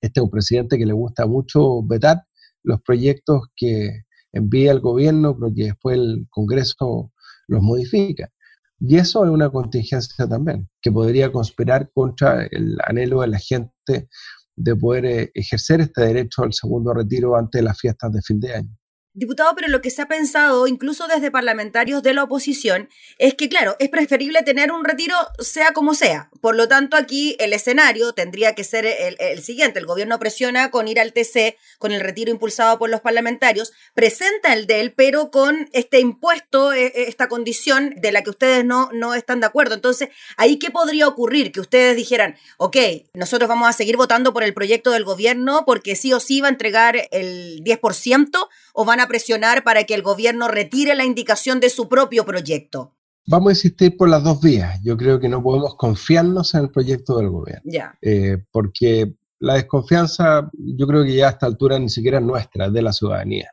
Este 0.00 0.20
es 0.20 0.24
un 0.24 0.30
presidente 0.30 0.78
que 0.78 0.86
le 0.86 0.94
gusta 0.94 1.26
mucho 1.26 1.82
vetar 1.82 2.22
los 2.62 2.80
proyectos 2.82 3.48
que 3.56 4.04
envía 4.32 4.70
el 4.70 4.80
gobierno, 4.80 5.36
pero 5.36 5.52
que 5.54 5.64
después 5.64 5.98
el 5.98 6.26
Congreso 6.30 7.12
los 7.48 7.62
modifica. 7.62 8.30
Y 8.78 8.96
eso 8.96 9.24
es 9.24 9.30
una 9.30 9.50
contingencia 9.50 10.26
también, 10.26 10.70
que 10.80 10.90
podría 10.92 11.30
conspirar 11.32 11.90
contra 11.92 12.46
el 12.46 12.78
anhelo 12.86 13.20
de 13.22 13.26
la 13.26 13.38
gente 13.38 14.08
de 14.56 14.76
poder 14.76 15.04
eh, 15.04 15.30
ejercer 15.34 15.80
este 15.80 16.02
derecho 16.02 16.44
al 16.44 16.52
segundo 16.52 16.94
retiro 16.94 17.36
antes 17.36 17.58
de 17.58 17.64
las 17.64 17.78
fiestas 17.78 18.12
de 18.12 18.22
fin 18.22 18.40
de 18.40 18.54
año. 18.54 18.79
Diputado, 19.20 19.54
pero 19.54 19.68
lo 19.68 19.82
que 19.82 19.90
se 19.90 20.00
ha 20.00 20.08
pensado, 20.08 20.66
incluso 20.66 21.06
desde 21.06 21.30
parlamentarios 21.30 22.02
de 22.02 22.14
la 22.14 22.22
oposición, 22.22 22.88
es 23.18 23.34
que, 23.34 23.50
claro, 23.50 23.76
es 23.78 23.90
preferible 23.90 24.42
tener 24.44 24.72
un 24.72 24.82
retiro 24.82 25.14
sea 25.40 25.74
como 25.74 25.92
sea. 25.92 26.30
Por 26.40 26.56
lo 26.56 26.68
tanto, 26.68 26.96
aquí 26.96 27.36
el 27.38 27.52
escenario 27.52 28.14
tendría 28.14 28.54
que 28.54 28.64
ser 28.64 28.86
el, 28.86 29.42
siguiente. 29.42 29.78
El 29.78 29.84
gobierno 29.84 30.18
presiona 30.18 30.70
con 30.70 30.88
ir 30.88 30.98
al 30.98 31.12
TC, 31.12 31.58
con 31.76 31.92
el 31.92 32.00
retiro 32.00 32.30
impulsado 32.30 32.78
por 32.78 32.88
los 32.88 33.02
parlamentarios, 33.02 33.74
presenta 33.92 34.54
el 34.54 34.66
de 34.66 34.80
él, 34.80 34.94
pero 34.96 35.30
con 35.30 35.68
este 35.74 36.00
impuesto, 36.00 36.72
e, 36.72 36.86
e, 36.86 37.08
esta 37.08 37.28
condición 37.28 37.92
de 37.98 38.12
la 38.12 38.22
que 38.22 38.30
ustedes 38.30 38.64
no, 38.64 38.88
no 38.94 39.12
están 39.12 39.40
de 39.40 39.46
acuerdo. 39.48 39.74
Entonces, 39.74 40.08
¿ahí 40.38 40.58
qué 40.58 40.70
podría 40.70 41.06
ocurrir? 41.06 41.52
Que 41.52 41.60
ustedes 41.60 41.94
dijeran, 41.94 42.36
ok, 42.56 42.78
nosotros 43.12 43.50
vamos 43.50 43.68
a 43.68 43.74
seguir 43.74 43.98
votando 43.98 44.32
por 44.32 44.44
el 44.44 44.54
proyecto 44.54 44.92
del 44.92 45.04
gobierno 45.04 45.64
porque 45.66 45.94
sí 45.94 46.10
o 46.14 46.20
sí 46.20 46.40
va 46.40 46.46
a 46.46 46.52
entregar 46.52 47.06
el 47.10 47.62
10% 47.62 48.48
o 48.72 48.84
van 48.86 49.00
a 49.00 49.09
presionar 49.10 49.64
para 49.64 49.82
que 49.82 49.94
el 49.94 50.02
gobierno 50.02 50.46
retire 50.46 50.94
la 50.94 51.04
indicación 51.04 51.58
de 51.58 51.68
su 51.68 51.88
propio 51.88 52.24
proyecto? 52.24 52.94
Vamos 53.26 53.48
a 53.48 53.52
insistir 53.52 53.96
por 53.96 54.08
las 54.08 54.22
dos 54.22 54.40
vías. 54.40 54.80
Yo 54.84 54.96
creo 54.96 55.18
que 55.18 55.28
no 55.28 55.42
podemos 55.42 55.74
confiarnos 55.74 56.54
en 56.54 56.60
el 56.60 56.70
proyecto 56.70 57.18
del 57.18 57.28
gobierno. 57.28 57.62
Ya. 57.64 57.98
Eh, 58.00 58.38
porque 58.52 59.14
la 59.40 59.54
desconfianza, 59.54 60.48
yo 60.52 60.86
creo 60.86 61.02
que 61.02 61.16
ya 61.16 61.26
a 61.26 61.30
esta 61.30 61.46
altura 61.46 61.78
ni 61.78 61.88
siquiera 61.88 62.18
es 62.18 62.24
nuestra, 62.24 62.66
es 62.66 62.72
de 62.72 62.82
la 62.82 62.92
ciudadanía. 62.92 63.50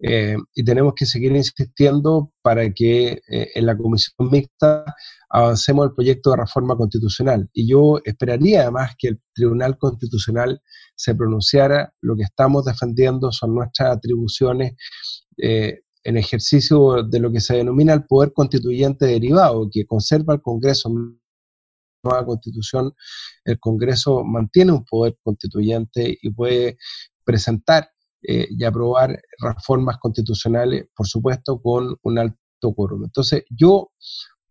Eh, 0.00 0.36
y 0.54 0.64
tenemos 0.64 0.94
que 0.94 1.06
seguir 1.06 1.32
insistiendo 1.32 2.32
para 2.40 2.72
que 2.72 3.20
eh, 3.28 3.48
en 3.54 3.66
la 3.66 3.76
comisión 3.76 4.30
mixta 4.30 4.84
avancemos 5.28 5.86
el 5.86 5.94
proyecto 5.94 6.30
de 6.30 6.36
reforma 6.36 6.76
constitucional. 6.76 7.48
Y 7.52 7.68
yo 7.68 8.00
esperaría 8.04 8.62
además 8.62 8.94
que 8.96 9.08
el 9.08 9.20
Tribunal 9.34 9.76
Constitucional 9.76 10.62
se 10.94 11.14
pronunciara. 11.14 11.92
Lo 12.00 12.16
que 12.16 12.22
estamos 12.22 12.64
defendiendo 12.64 13.32
son 13.32 13.54
nuestras 13.54 13.96
atribuciones 13.96 14.74
eh, 15.36 15.80
en 16.04 16.16
ejercicio 16.16 17.02
de 17.02 17.18
lo 17.20 17.32
que 17.32 17.40
se 17.40 17.56
denomina 17.56 17.92
el 17.92 18.04
poder 18.06 18.32
constituyente 18.32 19.06
derivado, 19.06 19.68
que 19.70 19.84
conserva 19.84 20.34
el 20.34 20.40
Congreso 20.40 20.90
nueva 22.02 22.24
constitución, 22.24 22.94
el 23.44 23.58
Congreso 23.58 24.24
mantiene 24.24 24.72
un 24.72 24.84
poder 24.84 25.18
constituyente 25.22 26.16
y 26.22 26.30
puede 26.30 26.78
presentar 27.24 27.90
eh, 28.22 28.46
y 28.50 28.64
aprobar 28.64 29.20
reformas 29.38 29.98
constitucionales, 29.98 30.88
por 30.94 31.06
supuesto, 31.06 31.60
con 31.60 31.96
un 32.02 32.18
alto 32.18 32.74
quórum. 32.74 33.04
Entonces, 33.04 33.44
yo, 33.50 33.90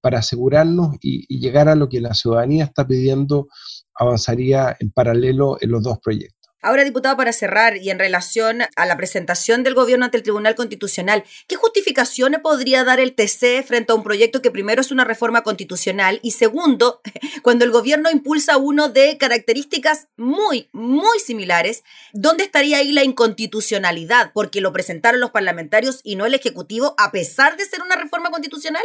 para 0.01 0.19
asegurarnos 0.19 0.95
y, 1.01 1.25
y 1.27 1.39
llegar 1.39 1.67
a 1.67 1.75
lo 1.75 1.89
que 1.89 2.01
la 2.01 2.13
ciudadanía 2.13 2.63
está 2.63 2.87
pidiendo, 2.87 3.47
avanzaría 3.95 4.75
en 4.79 4.91
paralelo 4.91 5.57
en 5.59 5.71
los 5.71 5.83
dos 5.83 5.99
proyectos. 5.99 6.36
Ahora, 6.61 6.83
diputado, 6.83 7.15
para 7.15 7.33
cerrar 7.33 7.77
y 7.77 7.91
en 7.91 7.99
relación 7.99 8.61
a 8.75 8.85
la 8.87 8.97
presentación 8.97 9.63
del 9.63 9.75
gobierno 9.75 10.05
ante 10.05 10.17
el 10.17 10.23
Tribunal 10.23 10.55
Constitucional, 10.55 11.23
¿qué 11.47 11.55
justificaciones 11.55 12.39
podría 12.39 12.83
dar 12.83 12.99
el 12.99 13.13
TC 13.13 13.63
frente 13.63 13.91
a 13.91 13.95
un 13.95 14.03
proyecto 14.03 14.41
que 14.41 14.49
primero 14.49 14.81
es 14.81 14.91
una 14.91 15.03
reforma 15.03 15.43
constitucional 15.43 16.19
y 16.23 16.31
segundo, 16.31 17.01
cuando 17.43 17.63
el 17.63 17.71
gobierno 17.71 18.09
impulsa 18.09 18.57
uno 18.57 18.89
de 18.89 19.17
características 19.17 20.07
muy, 20.17 20.69
muy 20.73 21.19
similares, 21.19 21.83
¿dónde 22.11 22.43
estaría 22.43 22.77
ahí 22.77 22.91
la 22.91 23.03
inconstitucionalidad? 23.03 24.31
Porque 24.33 24.59
lo 24.59 24.73
presentaron 24.73 25.19
los 25.19 25.31
parlamentarios 25.31 26.01
y 26.03 26.15
no 26.15 26.25
el 26.25 26.33
Ejecutivo, 26.33 26.95
a 26.97 27.11
pesar 27.11 27.55
de 27.57 27.65
ser 27.65 27.81
una 27.81 27.95
reforma 27.95 28.31
constitucional. 28.31 28.83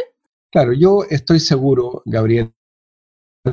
Claro, 0.51 0.73
yo 0.73 1.05
estoy 1.09 1.39
seguro, 1.39 2.03
Gabriel, 2.05 2.53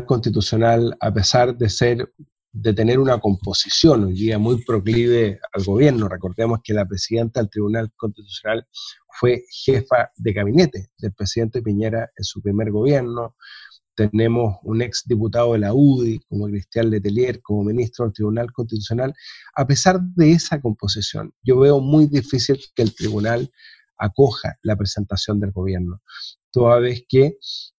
constitucional, 0.06 0.96
a 1.00 1.12
pesar 1.12 1.56
de 1.56 1.68
ser 1.68 2.12
de 2.52 2.74
tener 2.74 2.98
una 2.98 3.18
composición 3.20 4.04
hoy 4.04 4.14
día 4.14 4.38
muy 4.38 4.64
proclive 4.64 5.38
al 5.52 5.64
gobierno. 5.64 6.08
Recordemos 6.08 6.60
que 6.64 6.74
la 6.74 6.86
presidenta 6.86 7.40
del 7.40 7.50
Tribunal 7.50 7.92
Constitucional 7.96 8.66
fue 9.18 9.44
jefa 9.50 10.10
de 10.16 10.32
gabinete 10.32 10.90
del 10.98 11.12
presidente 11.12 11.62
Piñera 11.62 12.10
en 12.16 12.24
su 12.24 12.42
primer 12.42 12.70
gobierno. 12.70 13.36
Tenemos 13.94 14.56
un 14.62 14.82
ex 14.82 15.04
diputado 15.06 15.52
de 15.52 15.60
la 15.60 15.74
UDI, 15.74 16.20
como 16.28 16.46
Cristian 16.46 16.90
Letelier, 16.90 17.40
como 17.42 17.64
ministro 17.64 18.06
del 18.06 18.14
Tribunal 18.14 18.52
Constitucional. 18.52 19.14
A 19.54 19.66
pesar 19.66 20.00
de 20.00 20.32
esa 20.32 20.60
composición, 20.60 21.32
yo 21.42 21.60
veo 21.60 21.80
muy 21.80 22.06
difícil 22.06 22.58
que 22.74 22.82
el 22.82 22.94
tribunal 22.94 23.50
acoja 23.98 24.58
la 24.62 24.76
presentación 24.76 25.38
del 25.38 25.52
gobierno, 25.52 26.00
toda 26.50 26.78
vez 26.78 27.04
que 27.06 27.36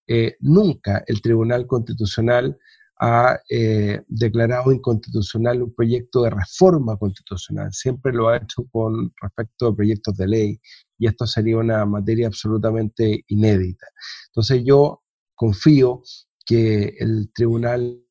eh, 0.08 0.36
nunca 0.40 1.04
el 1.08 1.22
Tribunal 1.22 1.66
Constitucional 1.66 2.58
ha 3.04 3.40
eh, 3.50 4.00
declarado 4.08 4.72
inconstitucional 4.72 5.64
un 5.64 5.74
proyecto 5.74 6.22
de 6.22 6.30
reforma 6.30 6.98
constitucional. 6.98 7.74
Siempre 7.74 8.14
lo 8.14 8.30
ha 8.30 8.38
hecho 8.38 8.64
con 8.72 9.12
respecto 9.20 9.68
a 9.68 9.76
proyectos 9.76 10.16
de 10.18 10.28
ley 10.28 10.62
y 11.00 11.08
esto 11.08 11.26
sería 11.26 11.58
una 11.58 11.84
materia 11.86 12.28
absolutamente 12.28 13.26
inédita. 13.28 13.88
Entonces 14.28 14.62
yo 14.64 15.02
confío 15.34 16.04
que 16.46 16.96
el 17.00 17.32
tribunal 17.34 18.04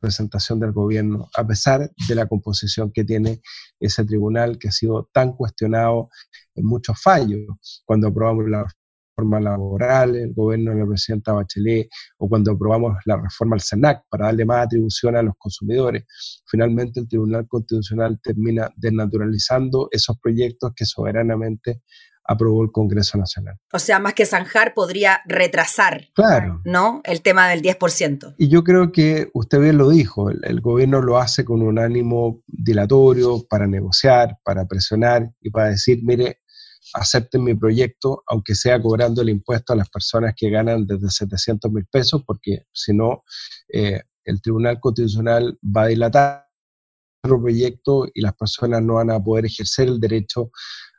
presentación 0.00 0.60
del 0.60 0.72
gobierno, 0.72 1.28
a 1.36 1.46
pesar 1.46 1.90
de 2.08 2.14
la 2.14 2.26
composición 2.26 2.92
que 2.92 3.04
tiene 3.04 3.42
ese 3.80 4.04
tribunal 4.04 4.58
que 4.58 4.68
ha 4.68 4.72
sido 4.72 5.08
tan 5.12 5.32
cuestionado 5.32 6.08
en 6.54 6.64
muchos 6.64 7.00
fallos, 7.02 7.82
cuando 7.84 8.08
aprobamos 8.08 8.48
la 8.48 8.66
reforma 9.18 9.40
laboral, 9.40 10.16
el 10.16 10.32
gobierno 10.32 10.72
de 10.72 10.80
la 10.80 10.86
presidenta 10.86 11.32
Bachelet, 11.32 11.88
o 12.18 12.28
cuando 12.28 12.52
aprobamos 12.52 12.96
la 13.04 13.16
reforma 13.16 13.56
al 13.56 13.60
SENAC 13.60 14.04
para 14.08 14.26
darle 14.26 14.44
más 14.44 14.66
atribución 14.66 15.16
a 15.16 15.22
los 15.22 15.34
consumidores. 15.38 16.04
Finalmente 16.46 17.00
el 17.00 17.08
Tribunal 17.08 17.46
Constitucional 17.48 18.20
termina 18.22 18.70
desnaturalizando 18.76 19.88
esos 19.90 20.18
proyectos 20.20 20.72
que 20.74 20.84
soberanamente 20.84 21.82
aprobó 22.30 22.62
el 22.62 22.70
Congreso 22.70 23.16
Nacional. 23.16 23.56
O 23.72 23.78
sea, 23.78 23.98
más 23.98 24.12
que 24.12 24.26
zanjar, 24.26 24.74
podría 24.74 25.22
retrasar 25.26 26.08
claro. 26.14 26.60
¿no? 26.64 27.00
el 27.04 27.22
tema 27.22 27.48
del 27.48 27.62
10%. 27.62 28.34
Y 28.36 28.48
yo 28.48 28.62
creo 28.62 28.92
que 28.92 29.30
usted 29.32 29.58
bien 29.58 29.78
lo 29.78 29.88
dijo, 29.88 30.28
el, 30.28 30.40
el, 30.44 30.60
gobierno 30.60 31.00
lo 31.00 31.16
hace 31.16 31.46
con 31.46 31.62
un 31.62 31.78
ánimo 31.78 32.42
dilatorio 32.46 33.46
para 33.48 33.66
negociar, 33.66 34.36
para 34.44 34.66
presionar 34.66 35.30
y 35.40 35.48
para 35.48 35.70
decir, 35.70 36.00
mire, 36.02 36.40
acepten 36.94 37.44
mi 37.44 37.54
proyecto, 37.54 38.22
aunque 38.26 38.54
sea 38.54 38.80
cobrando 38.80 39.22
el 39.22 39.28
impuesto 39.28 39.72
a 39.72 39.76
las 39.76 39.88
personas 39.88 40.34
que 40.36 40.50
ganan 40.50 40.86
desde 40.86 41.10
700 41.10 41.70
mil 41.70 41.86
pesos, 41.90 42.22
porque 42.26 42.62
si 42.72 42.94
no, 42.94 43.24
eh, 43.72 44.02
el 44.24 44.42
Tribunal 44.42 44.78
Constitucional 44.80 45.58
va 45.64 45.82
a 45.82 45.86
dilatar 45.86 46.46
el 47.24 47.40
proyecto 47.40 48.06
y 48.12 48.20
las 48.20 48.34
personas 48.34 48.82
no 48.82 48.94
van 48.94 49.10
a 49.10 49.22
poder 49.22 49.46
ejercer 49.46 49.88
el 49.88 50.00
derecho 50.00 50.50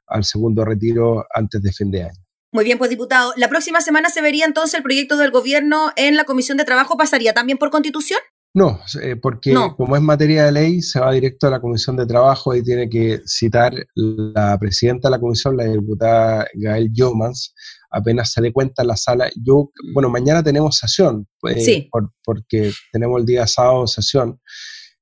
al 0.07 0.25
segundo 0.25 0.65
retiro 0.65 1.25
antes 1.33 1.61
de 1.61 1.71
fin 1.71 1.91
de 1.91 2.03
año. 2.03 2.25
Muy 2.51 2.63
bien, 2.63 2.79
pues 2.79 2.89
diputado, 2.89 3.31
¿la 3.35 3.47
próxima 3.47 3.79
semana 3.79 4.09
se 4.09 4.21
vería 4.21 4.45
entonces 4.45 4.73
el 4.73 4.83
proyecto 4.83 5.17
del 5.17 5.29
gobierno 5.29 5.91
en 5.95 6.15
la 6.15 6.23
Comisión 6.23 6.57
de 6.57 6.65
Trabajo? 6.65 6.97
¿Pasaría 6.97 7.33
también 7.33 7.59
por 7.59 7.69
constitución? 7.69 8.19
No, 8.53 8.79
eh, 9.01 9.15
porque 9.15 9.53
como 9.77 9.95
es 9.95 10.01
materia 10.01 10.45
de 10.45 10.51
ley, 10.51 10.81
se 10.81 10.99
va 10.99 11.11
directo 11.11 11.47
a 11.47 11.51
la 11.51 11.61
Comisión 11.61 11.95
de 11.95 12.07
Trabajo 12.07 12.55
y 12.55 12.63
tiene 12.63 12.89
que 12.89 13.21
citar 13.25 13.73
la 13.93 14.57
presidenta 14.57 15.07
de 15.07 15.11
la 15.11 15.19
comisión, 15.19 15.55
la 15.55 15.65
diputada 15.65 16.47
Gael 16.55 16.89
Yomans, 16.91 17.53
apenas 17.91 18.31
se 18.31 18.41
dé 18.41 18.51
cuenta 18.51 18.81
en 18.81 18.87
la 18.87 18.97
sala. 18.97 19.29
Yo, 19.35 19.71
bueno, 19.93 20.09
mañana 20.09 20.41
tenemos 20.41 20.77
sesión, 20.77 21.27
sí. 21.57 21.89
porque 22.23 22.71
tenemos 22.91 23.19
el 23.19 23.27
día 23.27 23.45
sábado 23.45 23.85
sesión. 23.85 24.39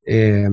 Eh, 0.05 0.49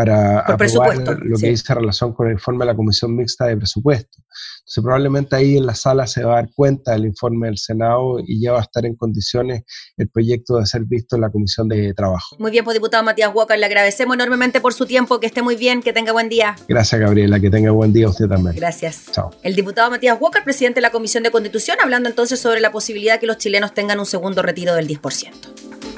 para 0.00 0.40
aprobar 0.40 0.96
lo 1.22 1.38
que 1.38 1.50
dice 1.50 1.74
relación 1.74 2.14
con 2.14 2.28
el 2.28 2.32
informe 2.34 2.64
de 2.64 2.72
la 2.72 2.76
Comisión 2.76 3.14
Mixta 3.14 3.46
de 3.46 3.56
Presupuesto. 3.56 4.18
Entonces, 4.60 4.82
probablemente 4.82 5.36
ahí 5.36 5.58
en 5.58 5.66
la 5.66 5.74
sala 5.74 6.06
se 6.06 6.24
va 6.24 6.32
a 6.32 6.36
dar 6.36 6.50
cuenta 6.54 6.92
del 6.92 7.04
informe 7.04 7.48
del 7.48 7.58
Senado 7.58 8.18
y 8.26 8.40
ya 8.40 8.52
va 8.52 8.60
a 8.60 8.62
estar 8.62 8.86
en 8.86 8.96
condiciones 8.96 9.62
el 9.98 10.08
proyecto 10.08 10.56
de 10.56 10.64
ser 10.64 10.84
visto 10.84 11.16
en 11.16 11.22
la 11.22 11.30
Comisión 11.30 11.68
de 11.68 11.92
Trabajo. 11.92 12.36
Muy 12.38 12.50
bien, 12.50 12.64
pues 12.64 12.74
diputado 12.74 13.02
Matías 13.02 13.30
Walker, 13.34 13.58
le 13.58 13.66
agradecemos 13.66 14.14
enormemente 14.14 14.60
por 14.62 14.72
su 14.72 14.86
tiempo, 14.86 15.20
que 15.20 15.26
esté 15.26 15.42
muy 15.42 15.56
bien, 15.56 15.82
que 15.82 15.92
tenga 15.92 16.12
buen 16.12 16.30
día. 16.30 16.56
Gracias, 16.66 16.98
Gabriela, 16.98 17.38
que 17.38 17.50
tenga 17.50 17.70
buen 17.70 17.92
día 17.92 18.08
usted 18.08 18.26
también. 18.26 18.56
Gracias. 18.56 19.06
Chao. 19.12 19.30
El 19.42 19.54
diputado 19.54 19.90
Matías 19.90 20.16
Walker, 20.18 20.42
presidente 20.42 20.78
de 20.78 20.82
la 20.82 20.90
Comisión 20.90 21.24
de 21.24 21.30
Constitución, 21.30 21.76
hablando 21.82 22.08
entonces 22.08 22.40
sobre 22.40 22.60
la 22.60 22.72
posibilidad 22.72 23.14
de 23.14 23.20
que 23.20 23.26
los 23.26 23.36
chilenos 23.36 23.74
tengan 23.74 23.98
un 24.00 24.06
segundo 24.06 24.40
retiro 24.40 24.74
del 24.74 24.88
10%. 24.88 25.89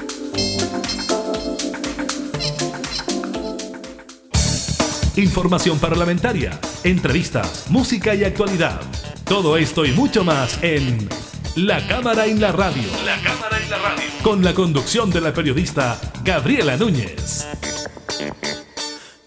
Información 5.17 5.79
parlamentaria, 5.79 6.59
entrevistas, 6.85 7.67
música 7.69 8.15
y 8.15 8.25
actualidad. 8.25 8.81
Todo 9.25 9.59
esto 9.59 9.85
y 9.85 9.93
mucho 9.93 10.25
más 10.25 10.59
en 10.63 11.07
La 11.55 11.87
Cámara 11.87 12.25
en 12.25 12.41
la 12.41 12.51
Radio. 12.51 12.89
La 13.05 13.21
Cámara 13.23 13.59
en 13.63 13.71
la 13.71 13.77
Radio. 13.77 14.05
Con 14.23 14.43
la 14.43 14.55
conducción 14.55 15.11
de 15.11 15.21
la 15.21 15.35
periodista 15.35 16.01
Gabriela 16.25 16.79
Núñez. 16.79 17.47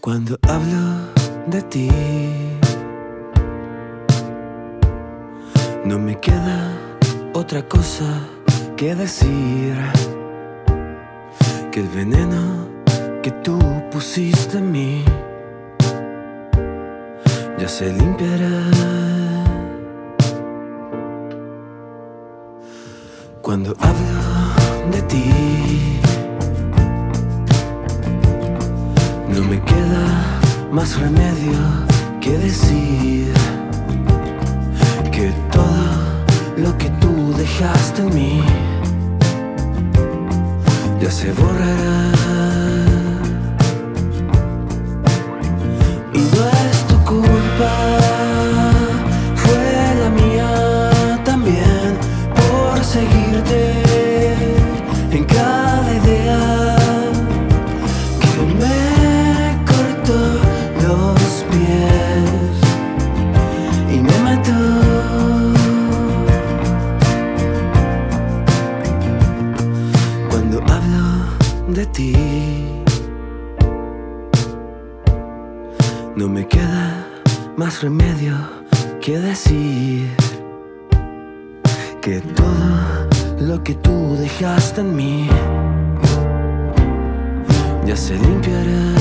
Cuando 0.01 0.39
hablo 0.41 1.13
de 1.45 1.61
ti, 1.61 1.89
no 5.85 5.99
me 5.99 6.19
queda 6.19 6.79
otra 7.33 7.61
cosa 7.67 8.27
que 8.75 8.95
decir 8.95 9.75
que 11.71 11.81
el 11.81 11.87
veneno 11.89 12.69
que 13.21 13.29
tú 13.43 13.59
pusiste 13.91 14.57
en 14.57 14.71
mí 14.71 15.05
ya 17.57 17.67
se 17.67 17.91
limpiará. 17.93 18.51
Cuando 23.41 23.75
hablo 23.79 24.91
de 24.91 25.01
ti, 25.03 25.99
no 29.29 29.41
me 29.43 29.61
queda 29.61 30.39
más 30.71 30.99
remedio 30.99 31.57
que 32.19 32.37
decir 32.37 33.33
que 35.11 35.31
todo 35.51 36.25
lo 36.57 36.77
que 36.77 36.89
tú 37.01 37.33
dejaste 37.37 38.01
en 38.01 38.15
mí 38.15 38.41
ya 40.99 41.11
se 41.11 41.31
borrará. 41.33 42.24
No 76.15 76.29
me 76.29 76.47
queda 76.47 77.05
más 77.57 77.81
remedio 77.81 78.33
que 79.01 79.19
decir 79.19 80.09
que 82.01 82.21
todo 82.21 83.07
lo 83.39 83.63
que 83.63 83.73
tú 83.75 84.15
dejaste 84.15 84.81
en 84.81 84.95
mí 84.95 85.27
ya 87.85 87.95
se 87.95 88.15
limpiará. 88.15 88.95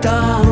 Tanto 0.00 0.49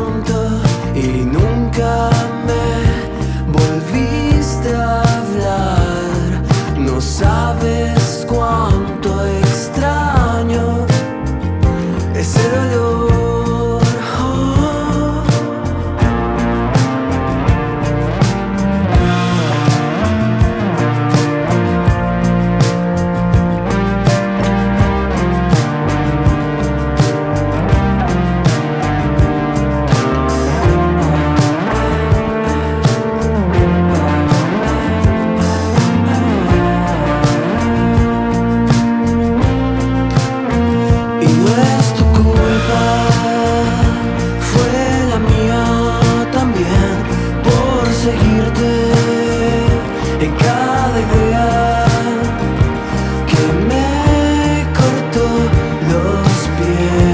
yeah. 56.69 57.08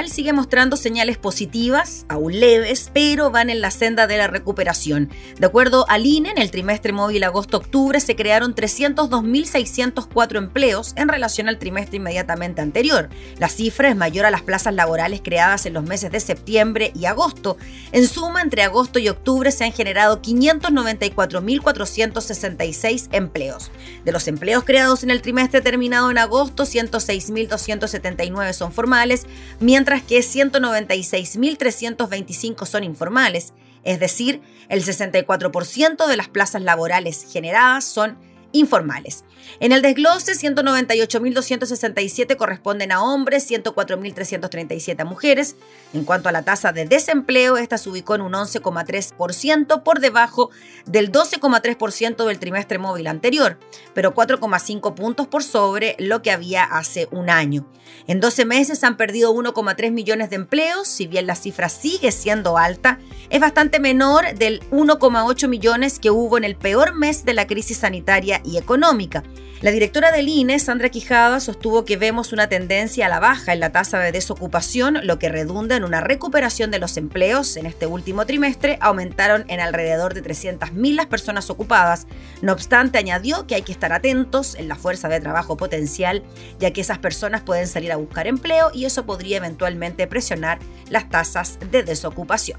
Laboral 0.00 0.10
sigue 0.10 0.32
mostrando 0.32 0.76
señales 0.76 1.18
positivas, 1.18 2.06
aún 2.08 2.40
leves, 2.40 2.90
pero 2.92 3.30
van 3.30 3.50
en 3.50 3.60
la 3.60 3.70
senda 3.70 4.06
de 4.06 4.16
la 4.16 4.28
recuperación. 4.28 5.10
De 5.38 5.46
acuerdo 5.46 5.84
al 5.88 6.06
INE, 6.06 6.30
en 6.30 6.38
el 6.38 6.50
trimestre 6.50 6.92
móvil 6.92 7.22
agosto-octubre 7.24 8.00
se 8.00 8.16
crearon 8.16 8.54
302.604 8.54 10.38
empleos 10.38 10.94
en 10.96 11.08
relación 11.08 11.48
al 11.48 11.58
trimestre 11.58 11.98
inmediatamente 11.98 12.62
anterior. 12.62 13.10
La 13.38 13.48
cifra 13.48 13.90
es 13.90 13.96
mayor 13.96 14.24
a 14.24 14.30
las 14.30 14.42
plazas 14.42 14.74
laborales 14.74 15.20
creadas 15.22 15.66
en 15.66 15.74
los 15.74 15.84
meses 15.84 16.10
de 16.10 16.20
septiembre 16.20 16.92
y 16.94 17.04
agosto. 17.04 17.58
En 17.92 18.06
suma, 18.06 18.40
entre 18.42 18.62
agosto 18.62 18.98
y 18.98 19.08
octubre 19.08 19.52
se 19.52 19.64
han 19.64 19.72
generado 19.72 20.22
594.466 20.22 23.08
empleos. 23.12 23.70
De 24.04 24.12
los 24.12 24.28
empleos 24.28 24.64
creados 24.64 25.02
en 25.02 25.10
el 25.10 25.20
trimestre 25.20 25.60
terminado 25.60 26.10
en 26.10 26.16
agosto, 26.18 26.64
106.279 26.64 28.54
son 28.54 28.72
formales, 28.72 29.26
mientras 29.58 29.89
que 29.98 30.20
196.325 30.20 32.66
son 32.66 32.84
informales, 32.84 33.52
es 33.82 33.98
decir, 33.98 34.40
el 34.68 34.84
64% 34.84 36.06
de 36.06 36.16
las 36.16 36.28
plazas 36.28 36.62
laborales 36.62 37.26
generadas 37.30 37.84
son 37.84 38.16
informales. 38.52 39.24
En 39.58 39.72
el 39.72 39.82
desglose, 39.82 40.32
198.267 40.32 42.36
corresponden 42.36 42.92
a 42.92 43.02
hombres, 43.02 43.50
104.337 43.50 45.00
a 45.00 45.04
mujeres. 45.04 45.56
En 45.92 46.04
cuanto 46.04 46.28
a 46.28 46.32
la 46.32 46.42
tasa 46.42 46.72
de 46.72 46.86
desempleo, 46.86 47.56
esta 47.56 47.78
se 47.78 47.88
ubicó 47.88 48.14
en 48.14 48.22
un 48.22 48.32
11,3% 48.32 49.82
por 49.82 50.00
debajo 50.00 50.50
del 50.86 51.10
12,3% 51.10 52.26
del 52.26 52.38
trimestre 52.38 52.78
móvil 52.78 53.06
anterior, 53.06 53.58
pero 53.94 54.14
4,5 54.14 54.94
puntos 54.94 55.26
por 55.26 55.42
sobre 55.42 55.96
lo 55.98 56.22
que 56.22 56.30
había 56.30 56.64
hace 56.64 57.08
un 57.10 57.30
año. 57.30 57.66
En 58.06 58.20
12 58.20 58.44
meses 58.44 58.84
han 58.84 58.96
perdido 58.96 59.34
1,3 59.34 59.90
millones 59.90 60.30
de 60.30 60.36
empleos, 60.36 60.88
si 60.88 61.06
bien 61.06 61.26
la 61.26 61.34
cifra 61.34 61.68
sigue 61.68 62.12
siendo 62.12 62.56
alta, 62.56 62.98
es 63.30 63.40
bastante 63.40 63.80
menor 63.80 64.34
del 64.34 64.60
1,8 64.70 65.48
millones 65.48 65.98
que 65.98 66.10
hubo 66.10 66.38
en 66.38 66.44
el 66.44 66.56
peor 66.56 66.94
mes 66.94 67.24
de 67.24 67.34
la 67.34 67.46
crisis 67.46 67.78
sanitaria 67.78 68.39
y 68.44 68.58
económica. 68.58 69.22
La 69.60 69.72
directora 69.72 70.10
del 70.10 70.26
INE, 70.26 70.58
Sandra 70.58 70.88
Quijada, 70.88 71.38
sostuvo 71.38 71.84
que 71.84 71.98
vemos 71.98 72.32
una 72.32 72.48
tendencia 72.48 73.04
a 73.04 73.08
la 73.10 73.20
baja 73.20 73.52
en 73.52 73.60
la 73.60 73.72
tasa 73.72 73.98
de 73.98 74.10
desocupación, 74.10 75.00
lo 75.02 75.18
que 75.18 75.28
redunda 75.28 75.76
en 75.76 75.84
una 75.84 76.00
recuperación 76.00 76.70
de 76.70 76.78
los 76.78 76.96
empleos. 76.96 77.58
En 77.58 77.66
este 77.66 77.86
último 77.86 78.24
trimestre 78.24 78.78
aumentaron 78.80 79.44
en 79.48 79.60
alrededor 79.60 80.14
de 80.14 80.22
300.000 80.22 80.94
las 80.94 81.06
personas 81.06 81.50
ocupadas. 81.50 82.06
No 82.40 82.54
obstante, 82.54 82.96
añadió 82.96 83.46
que 83.46 83.54
hay 83.54 83.62
que 83.62 83.72
estar 83.72 83.92
atentos 83.92 84.54
en 84.54 84.66
la 84.66 84.76
fuerza 84.76 85.10
de 85.10 85.20
trabajo 85.20 85.58
potencial, 85.58 86.22
ya 86.58 86.70
que 86.70 86.80
esas 86.80 86.96
personas 86.96 87.42
pueden 87.42 87.66
salir 87.66 87.92
a 87.92 87.96
buscar 87.96 88.26
empleo 88.28 88.70
y 88.72 88.86
eso 88.86 89.04
podría 89.04 89.36
eventualmente 89.36 90.06
presionar 90.06 90.58
las 90.88 91.10
tasas 91.10 91.58
de 91.70 91.82
desocupación. 91.82 92.58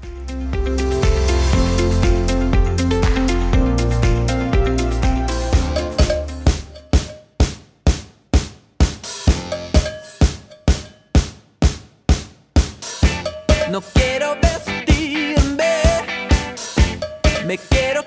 No 13.72 13.80
quiero 13.80 14.36
vestirme, 14.38 15.72
me 17.46 17.56
quiero 17.56 18.04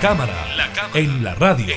cámara, 0.00 0.34
en 0.94 1.22
la 1.22 1.34
radio. 1.34 1.74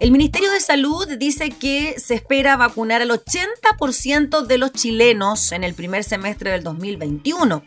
El 0.00 0.10
Ministerio 0.10 0.50
de 0.50 0.60
Salud 0.60 1.06
dice 1.18 1.50
que 1.50 1.94
se 1.98 2.14
espera 2.14 2.56
vacunar 2.56 3.02
al 3.02 3.10
80% 3.10 4.46
de 4.46 4.58
los 4.58 4.72
chilenos 4.72 5.52
en 5.52 5.64
el 5.64 5.74
primer 5.74 6.02
semestre 6.02 6.50
del 6.50 6.62
2021. 6.62 7.62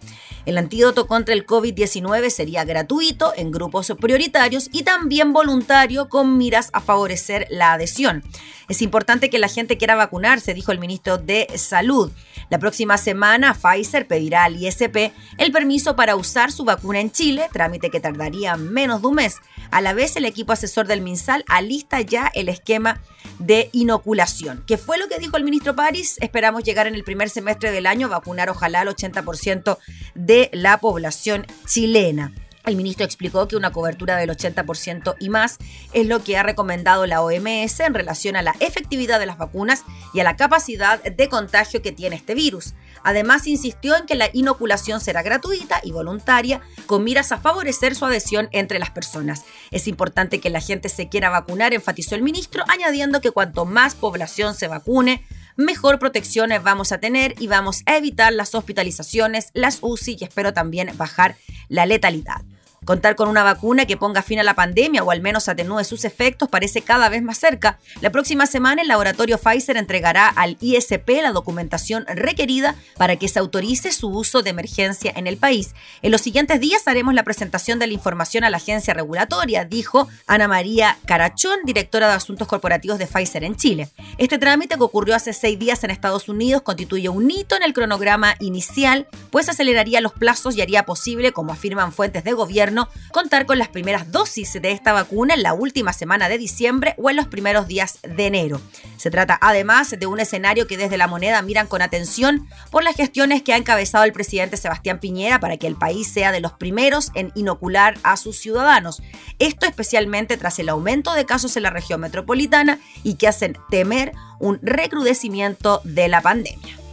El 0.45 0.57
antídoto 0.57 1.07
contra 1.07 1.33
el 1.33 1.45
COVID-19 1.45 2.29
sería 2.29 2.63
gratuito 2.65 3.33
en 3.35 3.51
grupos 3.51 3.91
prioritarios 3.99 4.69
y 4.71 4.83
también 4.83 5.33
voluntario 5.33 6.07
con 6.07 6.37
miras 6.37 6.69
a 6.73 6.81
favorecer 6.81 7.47
la 7.49 7.73
adhesión. 7.73 8.23
Es 8.69 8.81
importante 8.81 9.29
que 9.29 9.39
la 9.39 9.47
gente 9.47 9.77
quiera 9.77 9.95
vacunarse, 9.95 10.53
dijo 10.53 10.71
el 10.71 10.79
ministro 10.79 11.17
de 11.17 11.47
Salud. 11.55 12.11
La 12.49 12.59
próxima 12.59 12.97
semana 12.97 13.55
Pfizer 13.55 14.07
pedirá 14.07 14.43
al 14.43 14.55
ISP 14.55 15.11
el 15.37 15.51
permiso 15.51 15.95
para 15.95 16.15
usar 16.15 16.51
su 16.51 16.63
vacuna 16.63 16.99
en 16.99 17.11
Chile, 17.11 17.47
trámite 17.51 17.89
que 17.89 17.99
tardaría 17.99 18.55
menos 18.55 19.01
de 19.01 19.07
un 19.07 19.15
mes. 19.15 19.37
A 19.71 19.81
la 19.81 19.93
vez, 19.93 20.15
el 20.15 20.25
equipo 20.25 20.53
asesor 20.53 20.85
del 20.87 21.01
MinSal 21.01 21.43
alista 21.47 22.01
ya 22.01 22.31
el 22.33 22.49
esquema 22.49 23.01
de 23.39 23.69
inoculación. 23.73 24.63
¿Qué 24.67 24.77
fue 24.77 24.97
lo 24.97 25.07
que 25.07 25.19
dijo 25.19 25.37
el 25.37 25.43
ministro 25.43 25.75
París? 25.75 26.17
Esperamos 26.21 26.63
llegar 26.63 26.87
en 26.87 26.95
el 26.95 27.03
primer 27.03 27.29
semestre 27.29 27.71
del 27.71 27.87
año 27.87 28.09
vacunar 28.09 28.49
ojalá 28.49 28.81
al 28.81 28.87
80% 28.87 29.77
de 30.13 30.34
la 30.53 30.79
población 30.79 31.45
chilena. 31.67 32.33
El 32.65 32.75
ministro 32.75 33.05
explicó 33.05 33.47
que 33.47 33.55
una 33.55 33.71
cobertura 33.71 34.17
del 34.17 34.31
80% 34.31 35.15
y 35.19 35.29
más 35.29 35.57
es 35.93 36.07
lo 36.07 36.23
que 36.23 36.37
ha 36.37 36.43
recomendado 36.43 37.05
la 37.05 37.21
OMS 37.21 37.79
en 37.79 37.93
relación 37.93 38.35
a 38.35 38.41
la 38.41 38.55
efectividad 38.59 39.19
de 39.19 39.27
las 39.27 39.37
vacunas 39.37 39.83
y 40.13 40.19
a 40.19 40.23
la 40.23 40.35
capacidad 40.35 41.01
de 41.03 41.29
contagio 41.29 41.83
que 41.83 41.91
tiene 41.91 42.15
este 42.15 42.33
virus. 42.33 42.73
Además, 43.03 43.45
insistió 43.45 43.95
en 43.95 44.07
que 44.07 44.15
la 44.15 44.31
inoculación 44.33 44.99
será 44.99 45.21
gratuita 45.21 45.79
y 45.83 45.91
voluntaria, 45.91 46.61
con 46.87 47.03
miras 47.03 47.31
a 47.31 47.37
favorecer 47.37 47.93
su 47.93 48.03
adhesión 48.05 48.49
entre 48.51 48.79
las 48.79 48.89
personas. 48.89 49.45
Es 49.69 49.87
importante 49.87 50.39
que 50.39 50.49
la 50.49 50.59
gente 50.59 50.89
se 50.89 51.07
quiera 51.07 51.29
vacunar, 51.29 51.75
enfatizó 51.75 52.15
el 52.15 52.23
ministro, 52.23 52.63
añadiendo 52.67 53.21
que 53.21 53.29
cuanto 53.29 53.65
más 53.65 53.93
población 53.93 54.55
se 54.55 54.67
vacune, 54.67 55.23
mejor 55.55 55.99
protección 55.99 56.51
vamos 56.63 56.91
a 56.91 56.99
tener 56.99 57.35
y 57.39 57.47
vamos 57.47 57.81
a 57.85 57.97
evitar 57.97 58.33
las 58.33 58.55
hospitalizaciones, 58.55 59.49
las 59.53 59.79
UCI 59.81 60.17
y 60.19 60.23
espero 60.23 60.53
también 60.53 60.91
bajar 60.97 61.35
la 61.69 61.85
letalidad. 61.85 62.41
Contar 62.85 63.15
con 63.15 63.27
una 63.27 63.43
vacuna 63.43 63.85
que 63.85 63.97
ponga 63.97 64.21
fin 64.21 64.39
a 64.39 64.43
la 64.43 64.53
pandemia 64.53 65.03
o 65.03 65.11
al 65.11 65.19
menos 65.19 65.49
atenúe 65.49 65.83
sus 65.83 66.05
efectos 66.05 66.49
parece 66.49 66.81
cada 66.81 67.09
vez 67.09 67.23
más 67.23 67.39
cerca. 67.39 67.79
La 67.99 68.11
próxima 68.11 68.45
semana 68.45 68.83
el 68.83 68.87
laboratorio 68.87 69.39
Pfizer 69.39 69.77
entregará 69.77 70.27
al 70.27 70.57
ISP 70.61 71.09
la 71.21 71.31
documentación 71.31 72.05
requerida 72.07 72.75
para 72.97 73.15
que 73.15 73.27
se 73.27 73.39
autorice 73.39 73.91
su 73.91 74.09
uso 74.09 74.43
de 74.43 74.51
emergencia 74.51 75.11
en 75.15 75.25
el 75.25 75.37
país. 75.37 75.73
En 76.03 76.11
los 76.11 76.21
siguientes 76.21 76.59
días 76.59 76.87
haremos 76.87 77.15
la 77.15 77.23
presentación 77.23 77.79
de 77.79 77.87
la 77.87 77.93
información 77.93 78.43
a 78.43 78.51
la 78.51 78.57
agencia 78.57 78.93
regulatoria, 78.93 79.65
dijo 79.65 80.07
Ana 80.27 80.47
María 80.47 80.97
Carachón, 81.05 81.59
directora 81.65 82.07
de 82.07 82.13
Asuntos 82.13 82.47
Corporativos 82.47 82.99
de 82.99 83.07
Pfizer 83.07 83.43
en 83.43 83.55
Chile. 83.55 83.89
Este 84.19 84.37
trámite 84.37 84.75
que 84.75 84.83
ocurrió 84.83 85.15
hace 85.15 85.33
seis 85.33 85.57
días 85.57 85.83
en 85.83 85.89
Estados 85.89 86.29
Unidos 86.29 86.61
constituye 86.61 87.09
un 87.09 87.31
hito 87.31 87.55
en 87.55 87.63
el 87.63 87.73
cronograma 87.73 88.35
inicial, 88.39 89.07
pues 89.31 89.49
aceleraría 89.49 90.01
los 90.01 90.13
plazos 90.13 90.55
y 90.55 90.61
haría 90.61 90.83
posible, 90.83 91.31
como 91.31 91.51
afirman 91.51 91.91
fuentes 91.91 92.23
de 92.23 92.33
gobierno, 92.33 92.74
contar 93.11 93.45
con 93.45 93.57
las 93.57 93.69
primeras 93.69 94.11
dosis 94.11 94.53
de 94.53 94.71
esta 94.71 94.93
vacuna 94.93 95.33
en 95.33 95.43
la 95.43 95.53
última 95.53 95.93
semana 95.93 96.29
de 96.29 96.37
diciembre 96.37 96.95
o 96.97 97.09
en 97.09 97.15
los 97.15 97.27
primeros 97.27 97.67
días 97.67 97.99
de 98.03 98.27
enero. 98.27 98.61
Se 98.97 99.11
trata 99.11 99.37
además 99.41 99.95
de 99.97 100.05
un 100.05 100.19
escenario 100.19 100.67
que 100.67 100.77
desde 100.77 100.97
la 100.97 101.07
moneda 101.07 101.41
miran 101.41 101.67
con 101.67 101.81
atención 101.81 102.47
por 102.71 102.83
las 102.83 102.95
gestiones 102.95 103.41
que 103.43 103.53
ha 103.53 103.57
encabezado 103.57 104.03
el 104.03 104.13
presidente 104.13 104.57
Sebastián 104.57 104.99
Piñera 104.99 105.39
para 105.39 105.57
que 105.57 105.67
el 105.67 105.75
país 105.75 106.07
sea 106.07 106.31
de 106.31 106.41
los 106.41 106.53
primeros 106.53 107.11
en 107.15 107.31
inocular 107.35 107.97
a 108.03 108.17
sus 108.17 108.37
ciudadanos. 108.37 109.01
Esto 109.39 109.65
especialmente 109.65 110.37
tras 110.37 110.59
el 110.59 110.69
aumento 110.69 111.13
de 111.13 111.25
casos 111.25 111.55
en 111.57 111.63
la 111.63 111.69
región 111.69 112.01
metropolitana 112.01 112.79
y 113.03 113.15
que 113.15 113.27
hacen 113.27 113.57
temer 113.69 114.13
un 114.39 114.59
recrudecimiento 114.61 115.81
de 115.83 116.07
la 116.07 116.21
pandemia. 116.21 116.84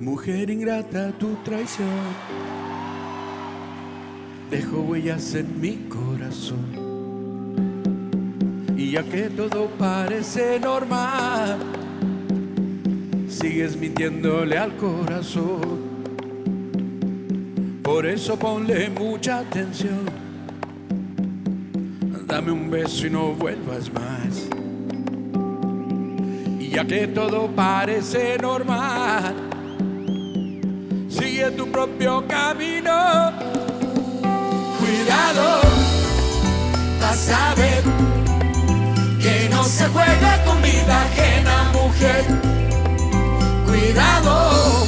Mujer 0.00 0.50
ingrata, 0.50 1.12
tu 1.18 1.34
traición 1.44 1.88
dejó 4.50 4.80
huellas 4.80 5.34
en 5.34 5.60
mi 5.60 5.88
corazón. 5.88 6.88
Y 8.76 8.92
ya 8.92 9.02
que 9.02 9.28
todo 9.28 9.68
parece 9.78 10.58
normal, 10.60 11.58
sigues 13.28 13.76
mintiéndole 13.76 14.56
al 14.56 14.76
corazón. 14.76 15.88
Por 17.82 18.06
eso 18.06 18.38
ponle 18.38 18.90
mucha 18.90 19.40
atención. 19.40 20.06
Dame 22.26 22.52
un 22.52 22.70
beso 22.70 23.06
y 23.06 23.10
no 23.10 23.32
vuelvas 23.32 23.92
más. 23.92 24.48
Y 26.60 26.68
ya 26.68 26.84
que 26.84 27.08
todo 27.08 27.48
parece 27.48 28.38
normal, 28.38 29.47
sigue 31.18 31.50
tu 31.52 31.66
propio 31.70 32.24
camino. 32.28 33.32
Cuidado, 34.78 35.60
vas 37.00 37.30
a 37.30 37.54
ver 37.54 37.82
que 39.20 39.48
no 39.50 39.64
se 39.64 39.86
juega 39.88 40.44
con 40.44 40.62
vida 40.62 41.02
ajena, 41.02 41.72
mujer. 41.72 42.24
Cuidado, 43.66 44.86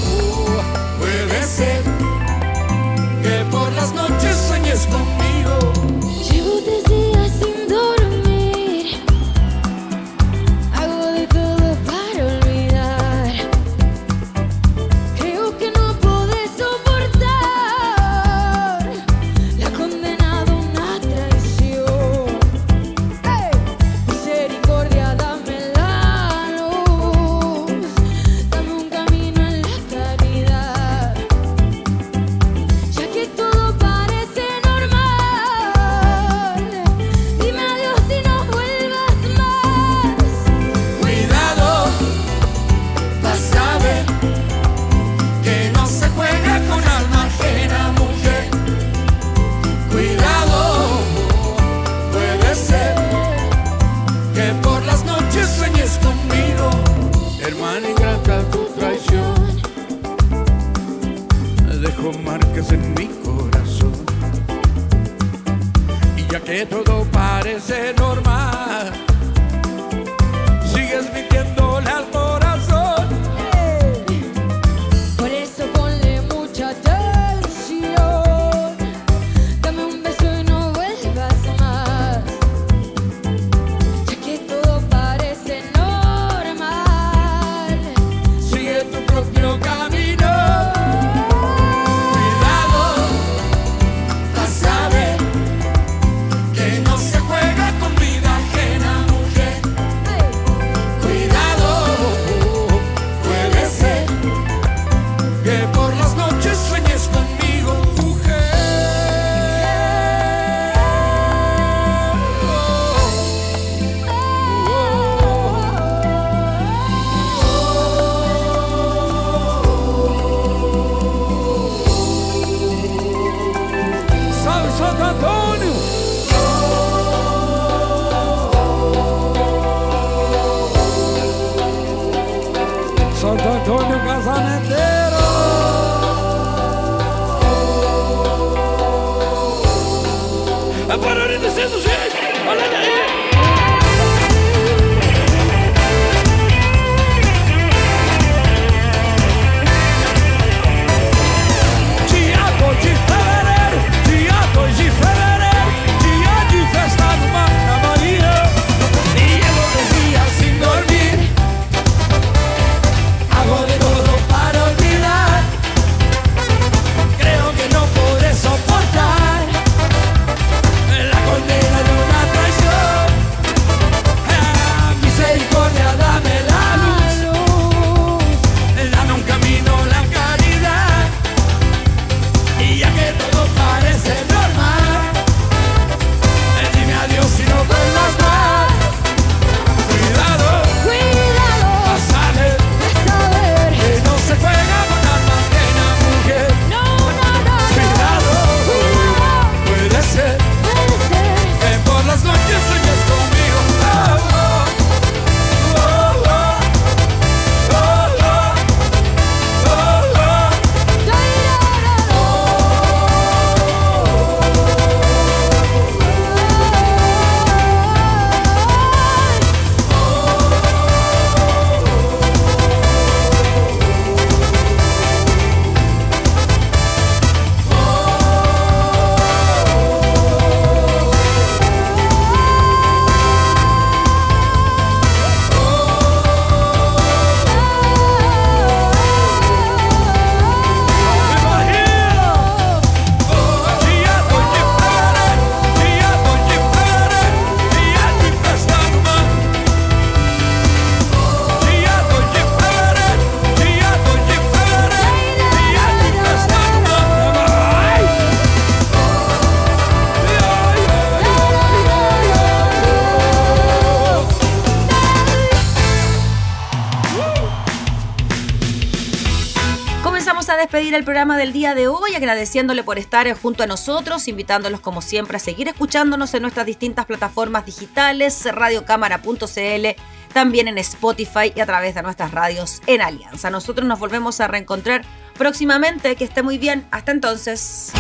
el 271.01 271.05
programa 271.05 271.38
del 271.38 271.55
día 271.55 271.74
de 271.74 271.88
hoy, 271.88 272.14
agradeciéndole 272.14 272.82
por 272.82 272.98
estar 272.98 273.32
junto 273.32 273.62
a 273.62 273.66
nosotros, 273.66 274.28
invitándolos 274.28 274.80
como 274.80 275.01
siempre 275.01 275.38
a 275.38 275.40
seguir 275.40 275.66
escuchándonos 275.66 276.34
en 276.34 276.42
nuestras 276.42 276.66
distintas 276.66 277.07
plataformas 277.07 277.64
digitales, 277.64 278.44
radiocámara.cl, 278.44 279.86
también 280.34 280.68
en 280.68 280.76
Spotify 280.76 281.55
y 281.57 281.61
a 281.61 281.64
través 281.64 281.94
de 281.94 282.03
nuestras 282.03 282.32
radios 282.32 282.82
en 282.86 283.01
Alianza. 283.01 283.48
Nosotros 283.48 283.88
nos 283.88 283.98
volvemos 283.98 284.40
a 284.40 284.48
reencontrar 284.48 285.07
próximamente. 285.38 286.16
Que 286.16 286.24
esté 286.24 286.42
muy 286.42 286.59
bien. 286.59 286.86
Hasta 286.90 287.12
entonces. 287.12 287.92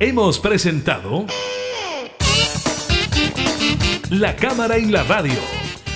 Hemos 0.00 0.40
presentado 0.40 1.26
La 4.10 4.34
Cámara 4.34 4.76
y 4.76 4.86
la 4.86 5.04
Radio. 5.04 5.69